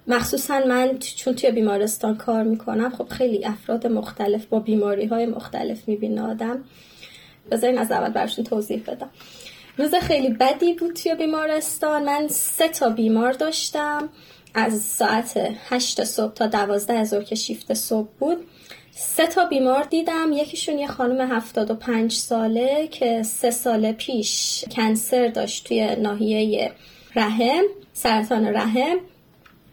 [0.07, 5.87] مخصوصا من چون توی بیمارستان کار می‌کنم خب خیلی افراد مختلف با بیماری های مختلف
[5.87, 6.63] می‌بینه آدم.
[7.51, 9.09] بذارین از اول برشون توضیح بدم.
[9.77, 12.03] روز خیلی بدی بود توی بیمارستان.
[12.03, 14.09] من سه تا بیمار داشتم.
[14.53, 18.37] از ساعت هشت صبح تا دوازده ظهر که شیفت صبح بود
[18.91, 20.31] سه تا بیمار دیدم.
[20.33, 26.71] یکیشون یه خانم هفتاد و پنج ساله که سه سال پیش کنسر داشت توی ناحیه
[27.15, 28.97] رحم سرطان رحم.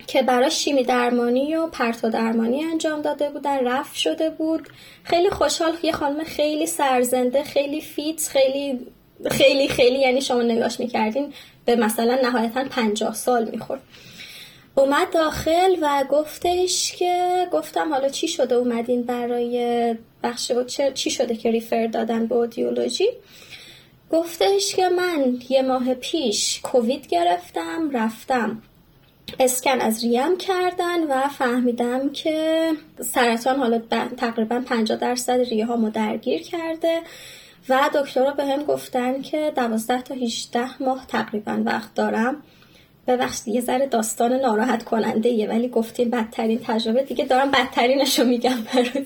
[0.08, 4.68] که برای شیمی درمانی و پرتو درمانی انجام داده بودن رفت شده بود.
[5.04, 8.86] خیلی خوشحال یه خانم خیلی سرزنده خیلی فیت خیلی
[9.30, 11.32] خیلی خیلی یعنی شما نگاش می‌کردین
[11.64, 13.80] به مثلا نهایتا پنجاه سال می‌خورد.
[14.74, 20.52] اومد داخل و گفتش که گفتم حالا چی شده اومدین برای بخش
[20.94, 23.08] چی شده که ریفر دادن به اودیولوژی؟
[24.10, 28.62] گفتش که من یه ماه پیش کووید گرفتم رفتم.
[29.40, 32.70] اسکن از ریم کردن و فهمیدم که
[33.00, 33.78] سرطان حالا
[34.16, 37.00] تقریبا 50 درصد ریه ها درگیر کرده
[37.68, 42.42] و دکترها به هم گفتن که 12 تا 18 ماه تقریبا وقت دارم.
[43.06, 47.02] ببخشید یه ذره داستان ناراحت کننده یه ولی گفتین بدترین تجربه.
[47.02, 49.04] دیگه دارم بدترینش رو میگم براتون.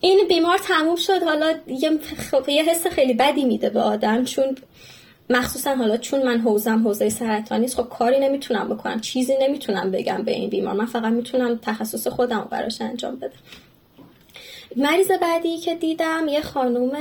[0.00, 1.22] این بیمار تموم شد.
[1.22, 1.98] حالا یه,
[2.30, 4.56] خب یه حس خیلی بدی میده به آدم چون
[5.30, 10.32] مخصوصا حالا چون من حوزم حوزه سرطانی خب کاری نمی‌تونم بکنم چیزی نمی‌تونم بگم به
[10.32, 10.74] این بیمار.
[10.74, 13.32] من فقط می‌تونم تخصص خودم رو براش انجام بدم.
[14.76, 16.92] مریض بعدی که دیدم یه خانوم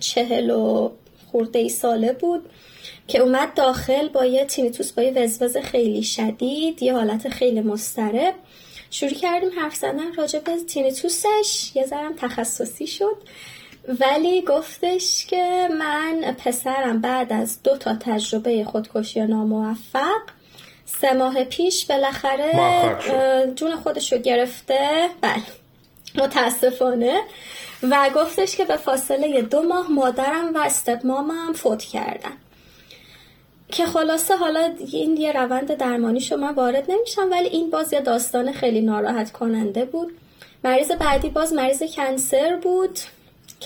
[0.00, 0.90] چهل و
[1.30, 2.42] خورده ای ساله بود
[3.08, 8.34] که اومد داخل با یه تینیتوس با یه وزوز خیلی شدید یه حالت خیلی مسترب
[8.90, 11.72] شروع کردیم حرف زدن راجع به تینیتوسش.
[11.74, 13.16] یه ذرم تخصصی شد.
[14.00, 20.20] ولی گفتش که من پسرم بعد از دو تا تجربه خودکشی ناموفق
[20.84, 22.52] سه ماه پیش بالاخره
[23.54, 25.08] جون خودش رو گرفته.
[25.20, 25.42] بله
[26.14, 27.20] متاسفانه.
[27.90, 32.32] و گفتش که به فاصله دو ماه مادرم و استدمامم فوت کردن.
[33.68, 38.52] که خلاصه حالا این یه روند درمانی شما وارد نمیشم ولی این باز یه داستان
[38.52, 40.12] خیلی ناراحت کننده بود.
[40.64, 42.98] مریض بعدی باز مریض کنسر بود.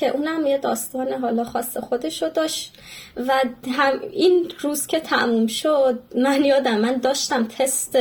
[0.01, 2.75] که اونم یه داستان حالا خاص خودش رو داشت
[3.17, 3.33] و
[3.73, 7.99] هم این روز که تموم شد من یادم من داشتم تست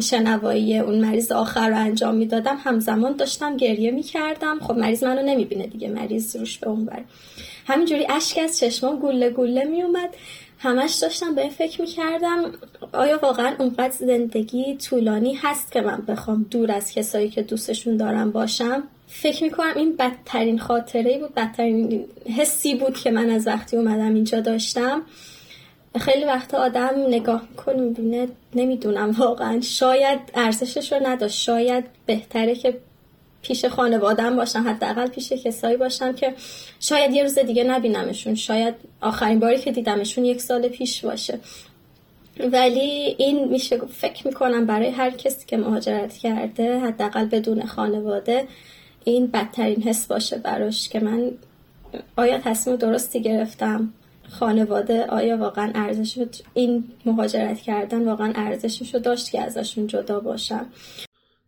[0.00, 4.58] شنوایی اون مریض آخر رو انجام می‌دادم همزمان داشتم گریه می‌کردم.
[4.60, 7.04] خب مریض منو نمی‌بینه دیگه مریض روش به اون بر
[7.66, 10.14] همینجوری اشک از چشمام گله گله میومد.
[10.58, 12.52] همش داشتم به فکر می‌کردم
[12.92, 18.32] آیا واقعا اونقدر زندگی طولانی هست که من بخوام دور از کسایی که دوستشون دارم
[18.32, 22.04] باشم؟ فکر می‌کنم این بدترین خاطره بود بدترین
[22.38, 25.02] حسی بود که من از وقتی اومدم اینجا داشتم.
[26.00, 29.60] خیلی وقت آدم نگاه می‌کنه می‌بینه نمی‌دونم واقعا.
[29.60, 32.78] شاید ارزشش رو نداشت شاید بهتره که
[33.42, 36.34] پیش خانوادم باشم حداقل پیش کسایی باشم که
[36.80, 38.34] شاید یه روز دیگه نبینمشون.
[38.34, 41.38] شاید آخرین باری که دیدمشون یک سال پیش باشه.
[42.52, 48.48] ولی این میشه فکر می‌کنم برای هر کسی که مهاجرت کرده حداقل بدون خانواده
[49.08, 51.30] این بدترین حس باشه براش که من
[52.16, 53.92] آیا تصمیم درستی گرفتم
[54.30, 60.66] خانواده آیا واقعا ارزش این مهاجرت کردن واقعا ارزشش رو داشت که ازشون جدا باشم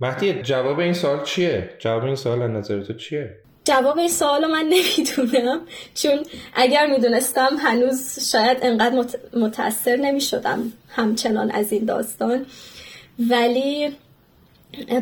[0.01, 4.65] مهدی جواب این سوال چیه؟ جواب این سوال نظر تو چیه؟ جواب این سوال من
[4.73, 5.61] نمی‌دونم
[5.95, 6.19] چون
[6.55, 9.05] اگر می‌دونستم هنوز شاید انقدر
[9.37, 12.47] متاثر نمی‌شدم همچنان از این داستان
[13.31, 13.97] ولی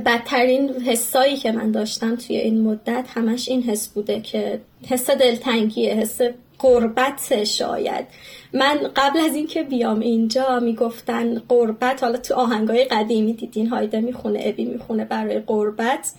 [0.06, 5.94] بدترین حسایی که من داشتم توی این مدت همش این حس بوده که حس دلتنگیه
[5.94, 6.20] حس
[6.58, 8.06] قربت شاید.
[8.52, 14.40] من قبل از اینکه بیام اینجا می‌گفتن قربت حالا تو آهنگای قدیمی دیدین هایده می‌خونه
[14.42, 16.12] ابی می‌خونه برای قربت.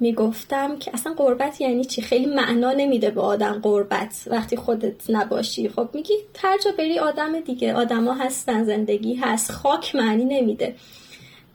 [0.00, 5.68] می‌گفتم که اصلا قربت یعنی چی؟ خیلی معنا نمیده به آدم قربت وقتی خودت نباشی.
[5.68, 10.74] خب میگی هر جا بری آدم دیگه آدما هستن زندگی هست خاک معنی نمیده.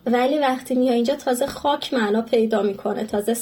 [0.05, 3.03] ولی وقتی میای اینجا تازه خاک معنا پیدا می‌کنه.
[3.03, 3.35] تازه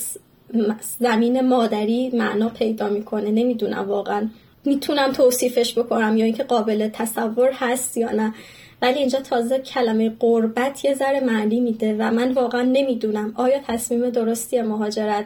[1.00, 3.32] زمین مادری معنا پیدا می‌کنه.
[3.32, 4.30] نمی‌دونم واقعا.
[4.66, 8.34] می‌تونم توصیفش بکنم یا اینکه قابل تصور هست یا نه.
[8.82, 13.34] ولی اینجا تازه کلمه قربت یه ذره معنی میده و من واقعا نمی‌دونم.
[13.36, 15.26] آیا تصمیم درستی مهاجرت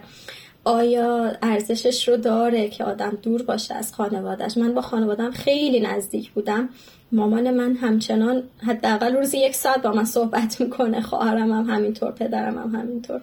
[0.66, 6.32] آیا ارزشش رو داره که آدم دور باشه از خانوادهش من با خانوادم خیلی نزدیک
[6.32, 6.70] بودم.
[7.12, 11.02] مامان من همچنان حداقل روزی یک ساعت با من صحبت می‌کنه.
[11.02, 13.22] خواهرم هم همینطور پدرم هم همینطور.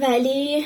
[0.00, 0.64] ولی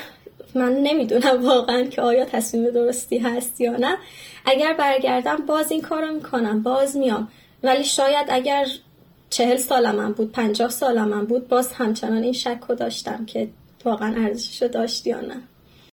[0.54, 3.96] من نمی‌دونم واقعا که آیا تصمیم درستی هست یا نه.
[4.44, 7.28] اگر برگردم باز این کارو می‌کنم باز میام.
[7.62, 8.66] ولی شاید اگر
[9.30, 13.48] چهل سالم بود پنجاه سالم بود باز همچنان این شک رو داشتم که
[13.86, 15.42] واقعا ارزشش رو داشت یا نه.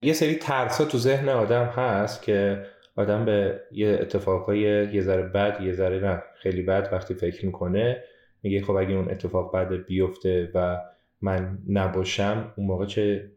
[0.03, 2.66] یه سری ترسا تو ذهن آدم هست که
[2.97, 4.59] آدم به یه اتفاقای
[4.93, 8.05] یه ذره بد یه ذره نه خیلی بد وقتی فکر می‌کنه
[8.43, 10.78] میگه خب اگه اون اتفاق بد بیفته و
[11.20, 13.30] من نباشم اون موقع چه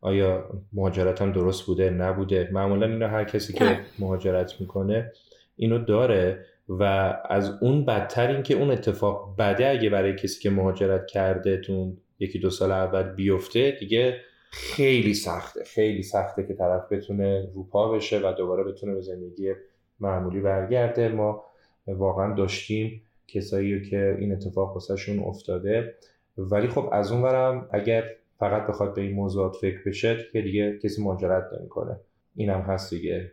[0.00, 5.12] آیا مهاجرتم درست بوده نبوده؟ معمولا اینو هر کسی که مهاجرت می‌کنه
[5.56, 6.82] اینو داره و
[7.28, 11.96] از اون بدتر این که اون اتفاق بده اگه برای کسی که مهاجرت کرده تو
[12.22, 14.20] یکی دو سال اول بیفته دیگه
[14.50, 19.52] خیلی سخته خیلی سخته که طرف بتونه روپا بشه و دوباره بتونه به زندگی
[20.00, 21.08] معمولی برگرده.
[21.08, 21.44] ما
[21.86, 25.94] واقعا داشتیم کسایی که این اتفاق واسهشون افتاده.
[26.38, 28.04] ولی خب از اون ورم اگر
[28.38, 32.00] فقط بخواد به این موضوعات فکر بشه که دیگه کسی مهاجرت نمی‌کنه.
[32.36, 33.32] اینم هست دیگه.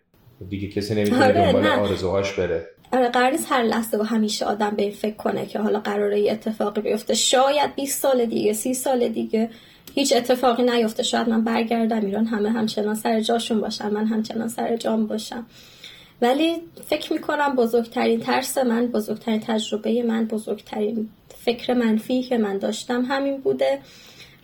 [0.50, 2.68] دیگه کسی نمی‌تونه آره دنبال آرزوهاش بره.
[2.94, 6.20] آره قرار نیست هر لحظه و همیشه آدم به این فکر کنه که حالا قراره
[6.20, 7.14] یه اتفاقی بیفته.
[7.14, 9.50] شاید 20 سال دیگه 30 سال دیگه
[9.96, 11.04] هیچ اتفاقی نیفته.
[11.04, 15.46] شاید من برگردم ایران همه همچنان سر جاشون باشن من همچنان سر جام باشم.
[16.22, 16.56] ولی
[16.90, 21.10] فکر می‌کنم بزرگترین ترس من بزرگترین تجربه من بزرگترین
[21.46, 23.80] فکر منفی که من داشتم همین بوده.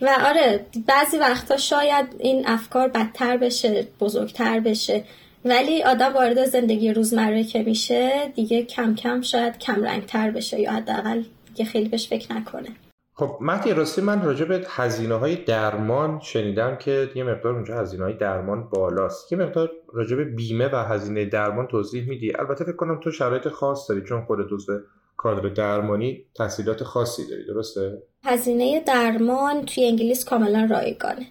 [0.00, 5.04] و آره بعضی وقتا شاید این افکار بدتر بشه بزرگتر بشه.
[5.46, 10.72] ولی آدم وارد زندگی روزمره که میشه دیگه کم کم شاید کم رنگتر بشه یا
[10.72, 12.68] حداقل دیگه خیلی بهش فکر نکنه.
[13.14, 18.04] خب مهدی راستی من راجع به هزینه های درمان شنیدم که یه مقدار اونجا هزینه
[18.04, 19.32] های درمان بالاست.
[19.32, 23.48] یه مقدار راجع به بیمه و هزینه درمان توضیح میدی؟ البته فکر کنم تو شرایط
[23.48, 24.80] خاص داری چون خودت به
[25.16, 31.26] کادر درمانی تحصیلات خاصی داری درسته؟ هزینه درمان توی انگلیس کاملا رایگانه.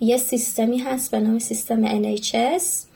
[0.00, 2.91] یه سیستمی هست به نام سیستم NHS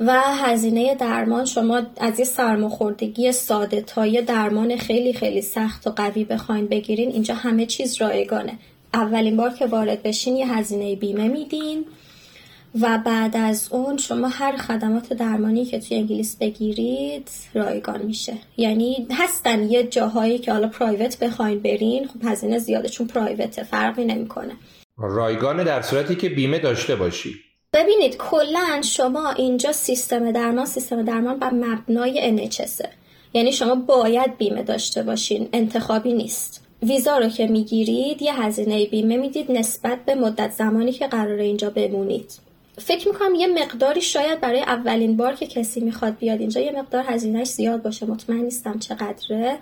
[0.00, 5.90] و هزینه درمان شما از یه سرماخوردگی ساده تا یه درمان خیلی خیلی سخت و
[5.90, 8.58] قوی بخواین بگیرین اینجا همه چیز رایگانه.
[8.94, 11.84] اولین بار که وارد بشین یه هزینه بیمه میدین
[12.80, 18.34] و بعد از اون شما هر خدمات درمانی که توی انگلیس بگیرید رایگان میشه.
[18.56, 24.04] یعنی هستن یه جاهایی که حالا پرایوت بخواین برین خب هزینه زیاده چون پرایوت فرقی
[24.04, 24.52] نمی‌کنه.
[24.98, 27.49] رایگان در صورتی که بیمه داشته باشی.
[27.72, 32.86] ببینید کلا شما اینجا سیستم درمان سیستم درمان بر مبنای NHS
[33.34, 36.64] یعنی شما باید بیمه داشته باشین انتخابی نیست.
[36.82, 41.70] ویزا رو که می‌گیرید یه هزینه بیمه می‌دید نسبت به مدت زمانی که قراره اینجا
[41.70, 42.32] بمونید.
[42.78, 47.04] فکر می‌کنم یه مقداری شاید برای اولین بار که کسی می‌خواد بیاد اینجا یه مقدار
[47.06, 48.06] هزینهش زیاد باشه.
[48.06, 49.58] مطمئن نیستم چقدره.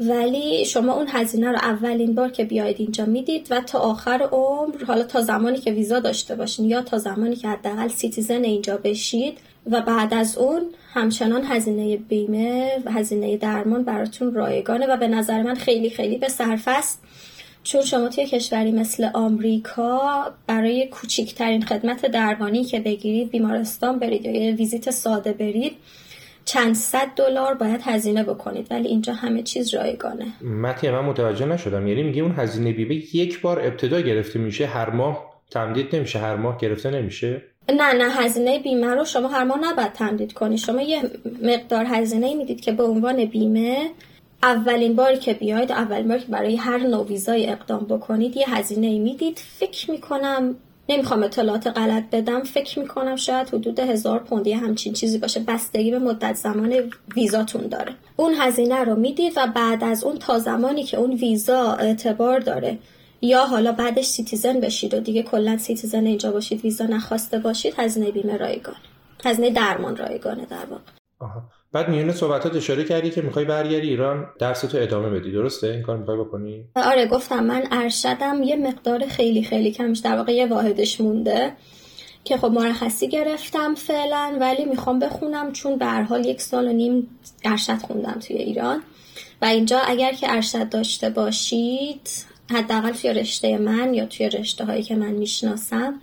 [0.00, 4.84] ولی شما اون هزینه رو اولین بار که بیاید اینجا می‌دید و تا آخر عمر
[4.84, 9.38] حالا تا زمانی که ویزا داشته باشین یا تا زمانی که حداقل citizen اینجا بشید
[9.70, 10.62] و بعد از اون
[10.92, 16.28] همچنان هزینه بیمه و هزینه درمان براتون رایگانه و به نظر من خیلی خیلی به
[16.28, 17.02] صرفه است.
[17.62, 20.00] چون شما توی کشوری مثل آمریکا
[20.46, 25.72] برای کوچیکترین خدمت درمانی که بگیرید بیمارستان برید یا یه ویزیت ساده برید
[26.44, 30.26] چند صد دلار باید هزینه بکنید ولی اینجا همه چیز رایگانه.
[30.42, 31.86] متی من متوجه نشدم.
[31.86, 36.36] یعنی میگه اون هزینه بیمه یک بار ابتدا گرفته میشه هر ماه تمدید نمیشه هر
[36.36, 40.82] ماه گرفته نمیشه؟ نه نه هزینه بیمه رو شما هر ماه نباید تمدید کنید شما
[40.82, 41.02] یه
[41.42, 43.90] مقدار هزینه می‌دید که به عنوان بیمه
[44.42, 48.98] اولین باری که بیاید اولین بار که برای هر نوع ویزایی اقدام بکنید یه هزینه
[48.98, 49.38] می‌دید.
[49.58, 50.56] فکر می‌کنم
[50.92, 52.42] نمی‌خوام اطلاعات غلط بدم.
[52.42, 55.40] فکر می‌کنم شاید حدود هزار پوندی همچین چیزی باشه.
[55.40, 56.74] بستگی به مدت زمان
[57.16, 57.94] ویزاتون داره.
[58.16, 62.78] اون هزینه رو می‌دید و بعد از اون تا زمانی که اون ویزا اعتبار داره
[63.20, 68.10] یا حالا بعدش citizen بشید و دیگه کلا citizen اینجا باشید ویزا نخواسته باشید هزینه
[68.10, 68.76] بیمه رایگانه
[69.24, 71.40] هزینه درمان رایگانه در واقع.
[71.72, 75.32] بعد میونه صحبتات اشاره کردی که می‌خوای برگردی ایران درس تو ادامه بدی.
[75.32, 78.42] درسته؟ این کار می‌خوای بکنی؟ آره گفتم من ارشدم.
[78.42, 81.52] یه مقدار خیلی خیلی کمش در واقع یه واحدش مونده
[82.24, 87.08] که خب مرخصی گرفتم فعلا ولی می‌خوام بخونم چون به حال یک سال و نیم
[87.44, 88.82] ارشد خوندم توی ایران.
[89.42, 92.08] و اینجا اگر که ارشد داشته باشید
[92.50, 96.00] حداقل توی رشته من یا توی رشته هایی که من می‌شناسم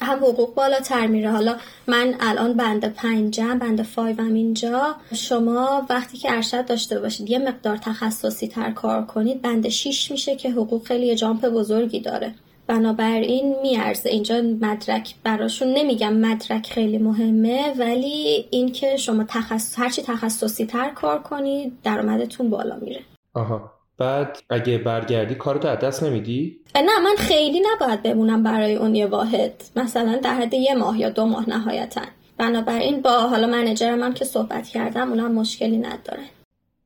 [0.00, 1.30] هم حقوق بالاتر میره.
[1.30, 4.96] حالا من الان بند پنجم بند فایوم اینجا.
[5.14, 10.36] شما وقتی که ارشد داشته باشید یه مقدار تخصصی تر کار کنید بند 6 میشه
[10.36, 12.34] که حقوق خیلی جامپ بزرگی داره.
[12.66, 14.10] بنابراین میارزه.
[14.10, 21.22] اینجا مدرک براشون نمیگم مدرک خیلی مهمه ولی اینکه شما تخصص هرچی تخصصی تر کار
[21.22, 23.00] کنید درآمدتون بالا میره.
[23.34, 23.77] آها.
[23.98, 29.06] بعد اگه برگردی کارتو از دست نمیدی؟ نه من خیلی نباید بمونم برای اون یه
[29.06, 29.62] واحد.
[29.76, 32.00] مثلا در حد یه ماه یا دو ماه نهایتا.
[32.38, 36.22] بنابراین با حالا منجرم هم که صحبت کردم اونم مشکلی نداره.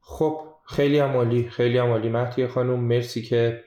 [0.01, 2.09] خب خیلی عمالی خیلی عمالی.
[2.09, 3.65] مهدی خانم مرسی که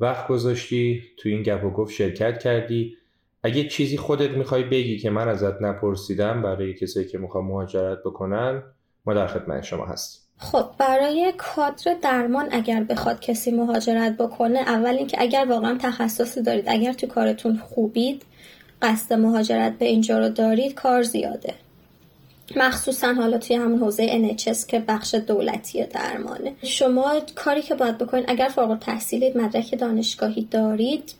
[0.00, 2.96] وقت گذاشتی تو این گپ و گفت شرکت کردی.
[3.42, 8.62] اگه چیزی خودت می‌خوای بگی که من ازت نپرسیدم برای کسایی که می‌خوام مهاجرت بکنن
[9.06, 14.94] ما در خدمت شما هستیم خب برای کادر درمان اگر بخواد کسی مهاجرت بکنه اول
[14.94, 18.22] اینکه اگر واقعا تخصصی دارید اگر تو کارتون خوبید
[18.82, 21.54] قصد مهاجرت به اینجا رو دارید کار زیاده.
[22.56, 26.52] مخصوصا حالا توی همون حوزه NHS که بخش دولتی درمانه.
[26.62, 31.14] شما کاری که باید بکنید اگر فارغ تحصیلید مدرک دانشگاهی دارید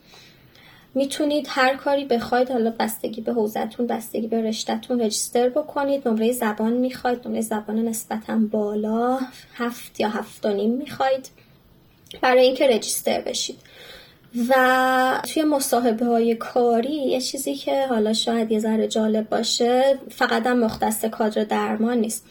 [0.95, 6.09] می‌تونید هر کاری بخواید حالا بستگی به حوزتون بستگی به رشتهتون رجیستر بکنید.
[6.09, 7.28] نمره زبان می‌خواید.
[7.28, 9.18] نمره زبان نسبتا بالا
[9.55, 11.28] هفت یا هفت و نیم می‌خواید
[12.20, 13.59] برای اینکه رجیستر بشید.
[14.49, 20.47] و توی مصاحبه های کاری یه چیزی که حالا شاید یه ذره جالب باشه فقط
[20.47, 22.26] هم مختص کادر درمان نیست.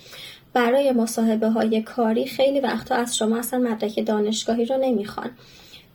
[0.54, 5.32] برای مصاحبه های کاری خیلی وقتا از شما اصلا مدرک دانشگاهی رو نمی‌خوان.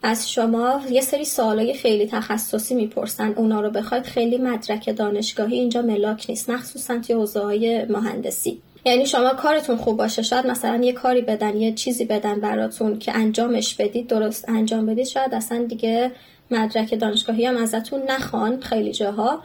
[0.07, 3.33] از شما یه سری سوالای خیلی تخصصی می‌پرسن.
[3.33, 6.51] اونا رو بخواید خیلی مدرک دانشگاهی اینجا ملاک نیست.
[6.51, 8.59] مخصوصا توی حوزه های مهندسی.
[8.87, 10.23] یعنی شما کارتون خوب باشه.
[10.23, 15.07] شاید مثلا یه کاری بدن یه چیزی بدن براتون که انجامش بدید درست انجام بدید
[15.07, 16.11] شاید اصلا دیگه
[16.51, 19.43] مدرک دانشگاهی هم ازتون نخوان خیلی جاها.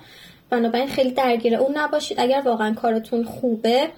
[0.49, 2.19] بنابراین خیلی درگیر اون نباشید.
[2.19, 3.89] اگر واقعا کارتون خوبه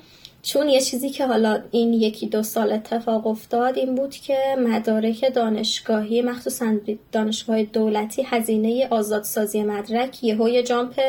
[0.43, 5.33] چون یه چیزی که حالا این یکی دو سال اتفاق افتاد این بود که مدارک
[5.33, 6.75] دانشگاهی مخصوصا
[7.11, 11.01] دانشگاه دولتی هزینه آزادسازی مدرک یه جامپ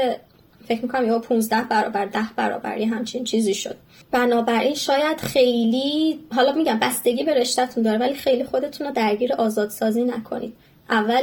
[0.68, 3.76] فکر می‌کنم یهو 15 برابر 10 برابر یه همچین چیزی شد.
[4.10, 10.04] بنابراین شاید خیلی حالا میگم بستگی به رشتهتون داره ولی خیلی خودتون رو درگیر آزادسازی
[10.04, 10.54] نکنید.
[10.90, 11.22] اول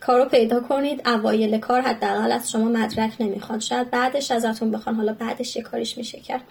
[0.00, 5.12] کارو پیدا کنید اوایل کار حداقل از شما مدرک نمی‌خواد شاید بعدش ازتون بخوان حالا
[5.12, 6.42] بعدش یه کاریش میشه کرد.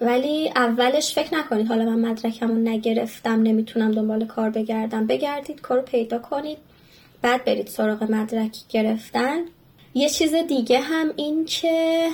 [0.00, 1.68] ولی اولش فکر نکنید.
[1.68, 5.06] حالا من مدرکمو نگرفتم نمی‌تونم دنبال کار بگردم.
[5.06, 6.58] بگردید کارو پیدا کنید.
[7.22, 9.38] بعد برید سراغ مدرک گرفتن.
[9.94, 12.08] یه چیز دیگه هم این که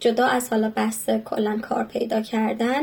[0.00, 2.82] جدا از حالا بحث کلا کار پیدا کردن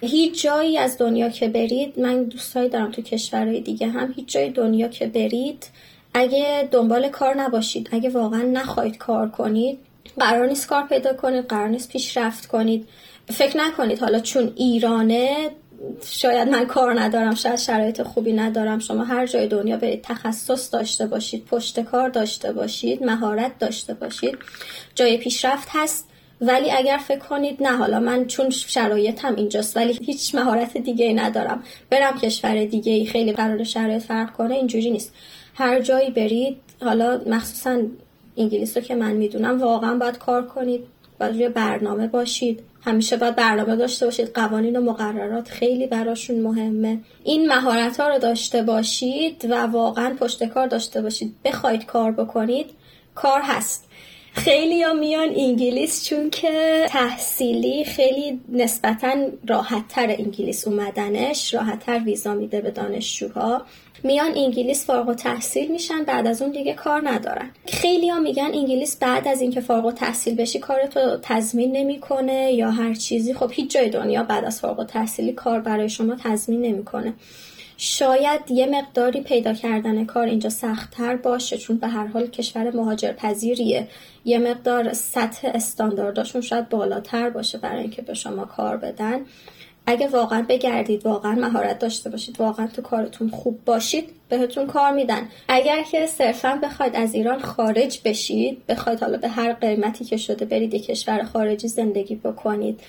[0.00, 4.50] هیچ جایی از دنیا که برید من دوستایی دارم تو کشورهای دیگه هم هیچ جای
[4.50, 5.66] دنیا که برید
[6.14, 9.78] اگه دنبال کار نباشید اگه واقعا نخواهید کار کنید
[10.20, 12.88] قرار نیست کار پیدا کنید قرار نیست پیشرفت کنید.
[13.28, 13.98] فکر نکنید.
[13.98, 15.50] حالا چون ایرانه
[16.04, 18.78] شاید من کار ندارم شاید شرایط خوبی ندارم.
[18.78, 24.38] شما هر جای دنیا برید تخصص داشته باشید پشت کار داشته باشید مهارت داشته باشید.
[24.94, 26.08] جای پیشرفت هست
[26.40, 31.14] ولی اگر فکر کنید نه حالا من چون شرایطم اینجاست ولی هیچ مهارت دیگه ای
[31.14, 31.62] ندارم.
[31.90, 35.14] برم کشور دیگه ای خیلی قرار شرایط فرق کنه اینجوری نیست.
[35.54, 37.78] هر جایی برید حالا مخصوصا
[38.36, 40.80] انگلیس رو که من می‌دونم واقعا باید کار کنید.
[41.18, 42.62] باید روی برنامه باشید.
[42.80, 44.32] همیشه باید برنامه داشته باشید.
[44.34, 46.98] قوانین و مقررات خیلی براشون مهمه.
[47.24, 51.34] این مهارت ها رو داشته باشید و واقعا پشت کار داشته باشید.
[51.44, 52.66] بخواید کار بکنید
[53.14, 53.86] کار هست.
[54.36, 59.14] خیلی ها میان انگلیس چون که تحصیلی خیلی نسبتا
[59.48, 63.62] راحت تر انگلیس اومدنش راحت تر ویزا میده به دانشجوها.
[64.06, 67.50] میان انگلیس فارغ و تحصیل میشن بعد از اون دیگه کار ندارن.
[67.66, 72.70] خیلی ها میگن انگلیس بعد از اینکه فارغ و تحصیل بشی کارتو تضمین نمی‌کنه یا
[72.70, 73.34] هر چیزی.
[73.34, 77.12] خب هیچ جای دنیا بعد از فارغ و تحصیلی کار برای شما تضمین نمی‌کنه.
[77.76, 83.12] شاید یه مقداری پیدا کردن کار اینجا سختتر باشه چون به هر حال کشور مهاجر
[83.12, 83.88] پذیریه
[84.24, 89.20] یه مقدار سطح استاندارداشون شاید بالاتر باشه برای اینکه به شما کار بدن.
[89.86, 95.28] اگه واقعا بگردید واقعا مهارت داشته باشید واقعا تو کارتون خوب باشید بهتون کار میدن.
[95.48, 100.44] اگر که صرفا بخواید از ایران خارج بشید بخواید حالا به هر قیمتی که شده
[100.44, 102.80] برید یه کشور خارجی زندگی بکنید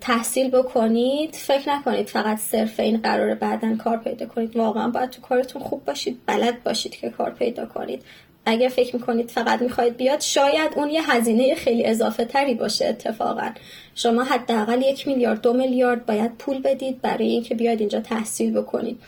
[0.00, 4.56] تحصیل بکنید فکر نکنید فقط صرف این قرار بعدا کار پیدا کنید.
[4.56, 8.02] واقعا باید تو کارتون خوب باشید بلد باشید که کار پیدا کنید.
[8.46, 13.50] اگر فکر می‌کنید فقط می‌خواید بیاد شاید اون یه هزینه خیلی اضافه تری باشه اتفاقا.
[13.98, 19.00] شما حداقل یک میلیارد دو میلیارد باید پول بدید برای اینکه بیاید اینجا تحصیل بکنید.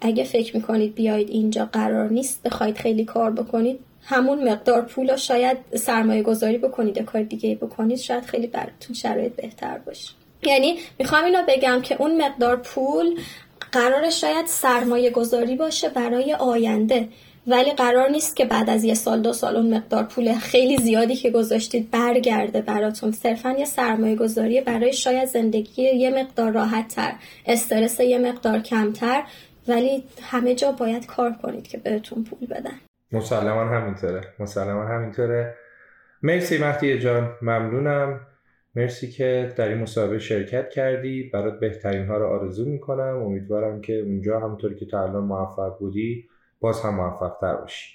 [0.00, 5.16] اگه فکر می‌کنید بیاید اینجا قرار نیست بخواید خیلی کار بکنید همون مقدار پول رو
[5.16, 10.12] شاید سرمایه گذاری بکنید یا کار دیگه بکنید شاید خیلی براتون شرایط بهتر باشه.
[10.42, 13.18] یعنی می‌خوام اینو بگم که اون مقدار پول
[13.72, 17.08] قرار شاید سرمایه گذاری باشه برای آینده.
[17.46, 21.16] ولی قرار نیست که بعد از یه سال دو سال اون مقدار پول خیلی زیادی
[21.16, 23.12] که گذاشتید برگرده براتون.
[23.12, 27.12] صرفا یه سرمایه گذاری برای شاید زندگی یه مقدار راحت تر
[27.46, 29.22] استرس یه مقدار کمتر.
[29.68, 32.74] ولی همه جا باید کار کنید که بهتون پول بدن.
[33.12, 34.20] مسلما همینطوره.
[34.38, 35.54] مسلما همینطوره.
[36.22, 37.30] مرسی مهدی جان.
[37.42, 38.20] ممنونم.
[38.74, 41.30] مرسی که در این مصاحبه شرکت کردی.
[41.32, 43.22] برات بهترین ها رو آرزو می‌کنم.
[43.22, 46.28] امیدوارم که اونجا همونطوری که تا الان موفق بودی
[46.62, 47.92] باز هم موفق تر باشی.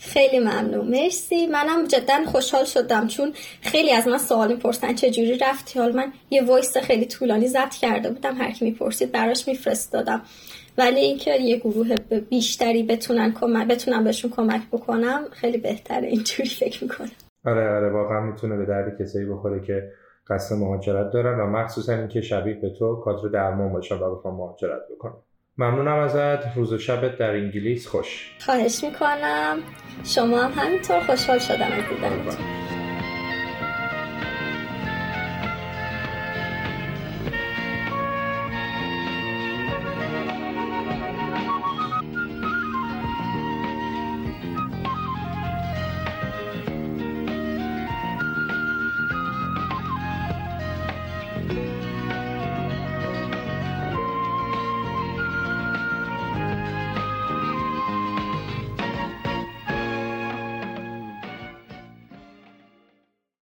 [0.00, 0.88] خیلی ممنون.
[0.88, 1.46] مرسی.
[1.46, 5.78] منم جدا خوشحال شدم چون خیلی از من سوال می‌پرسن چه جوری رفتی.
[5.78, 8.34] حال من یه وایس خیلی طولانی ضبط کرده بودم.
[8.34, 10.22] هر کی می‌پرسید براش میفرستادم.
[10.78, 11.94] ولی اینکه یه گروه
[12.30, 16.08] بیشتری بتونن کمک بتونم بهشون کمک بکنم خیلی بهتره.
[16.08, 17.10] اینجوری فکر می‌کنم.
[17.46, 17.90] آره آره.
[17.90, 19.82] واقعا می‌تونه به درد کسایی بخوره که
[20.28, 24.82] قصد مهاجرت دارن و مخصوصا اینکه شبیه به تو کادر درمان باشن و بخوام مهاجرت
[24.94, 25.16] بکنم.
[25.58, 26.56] ممنونم ازت.
[26.56, 28.30] روز و شبت در انگلیس خوش.
[28.40, 29.58] خواهش می‌کنم.
[30.04, 32.44] شما هم همینطور خوشحال شدم از دیدنتون.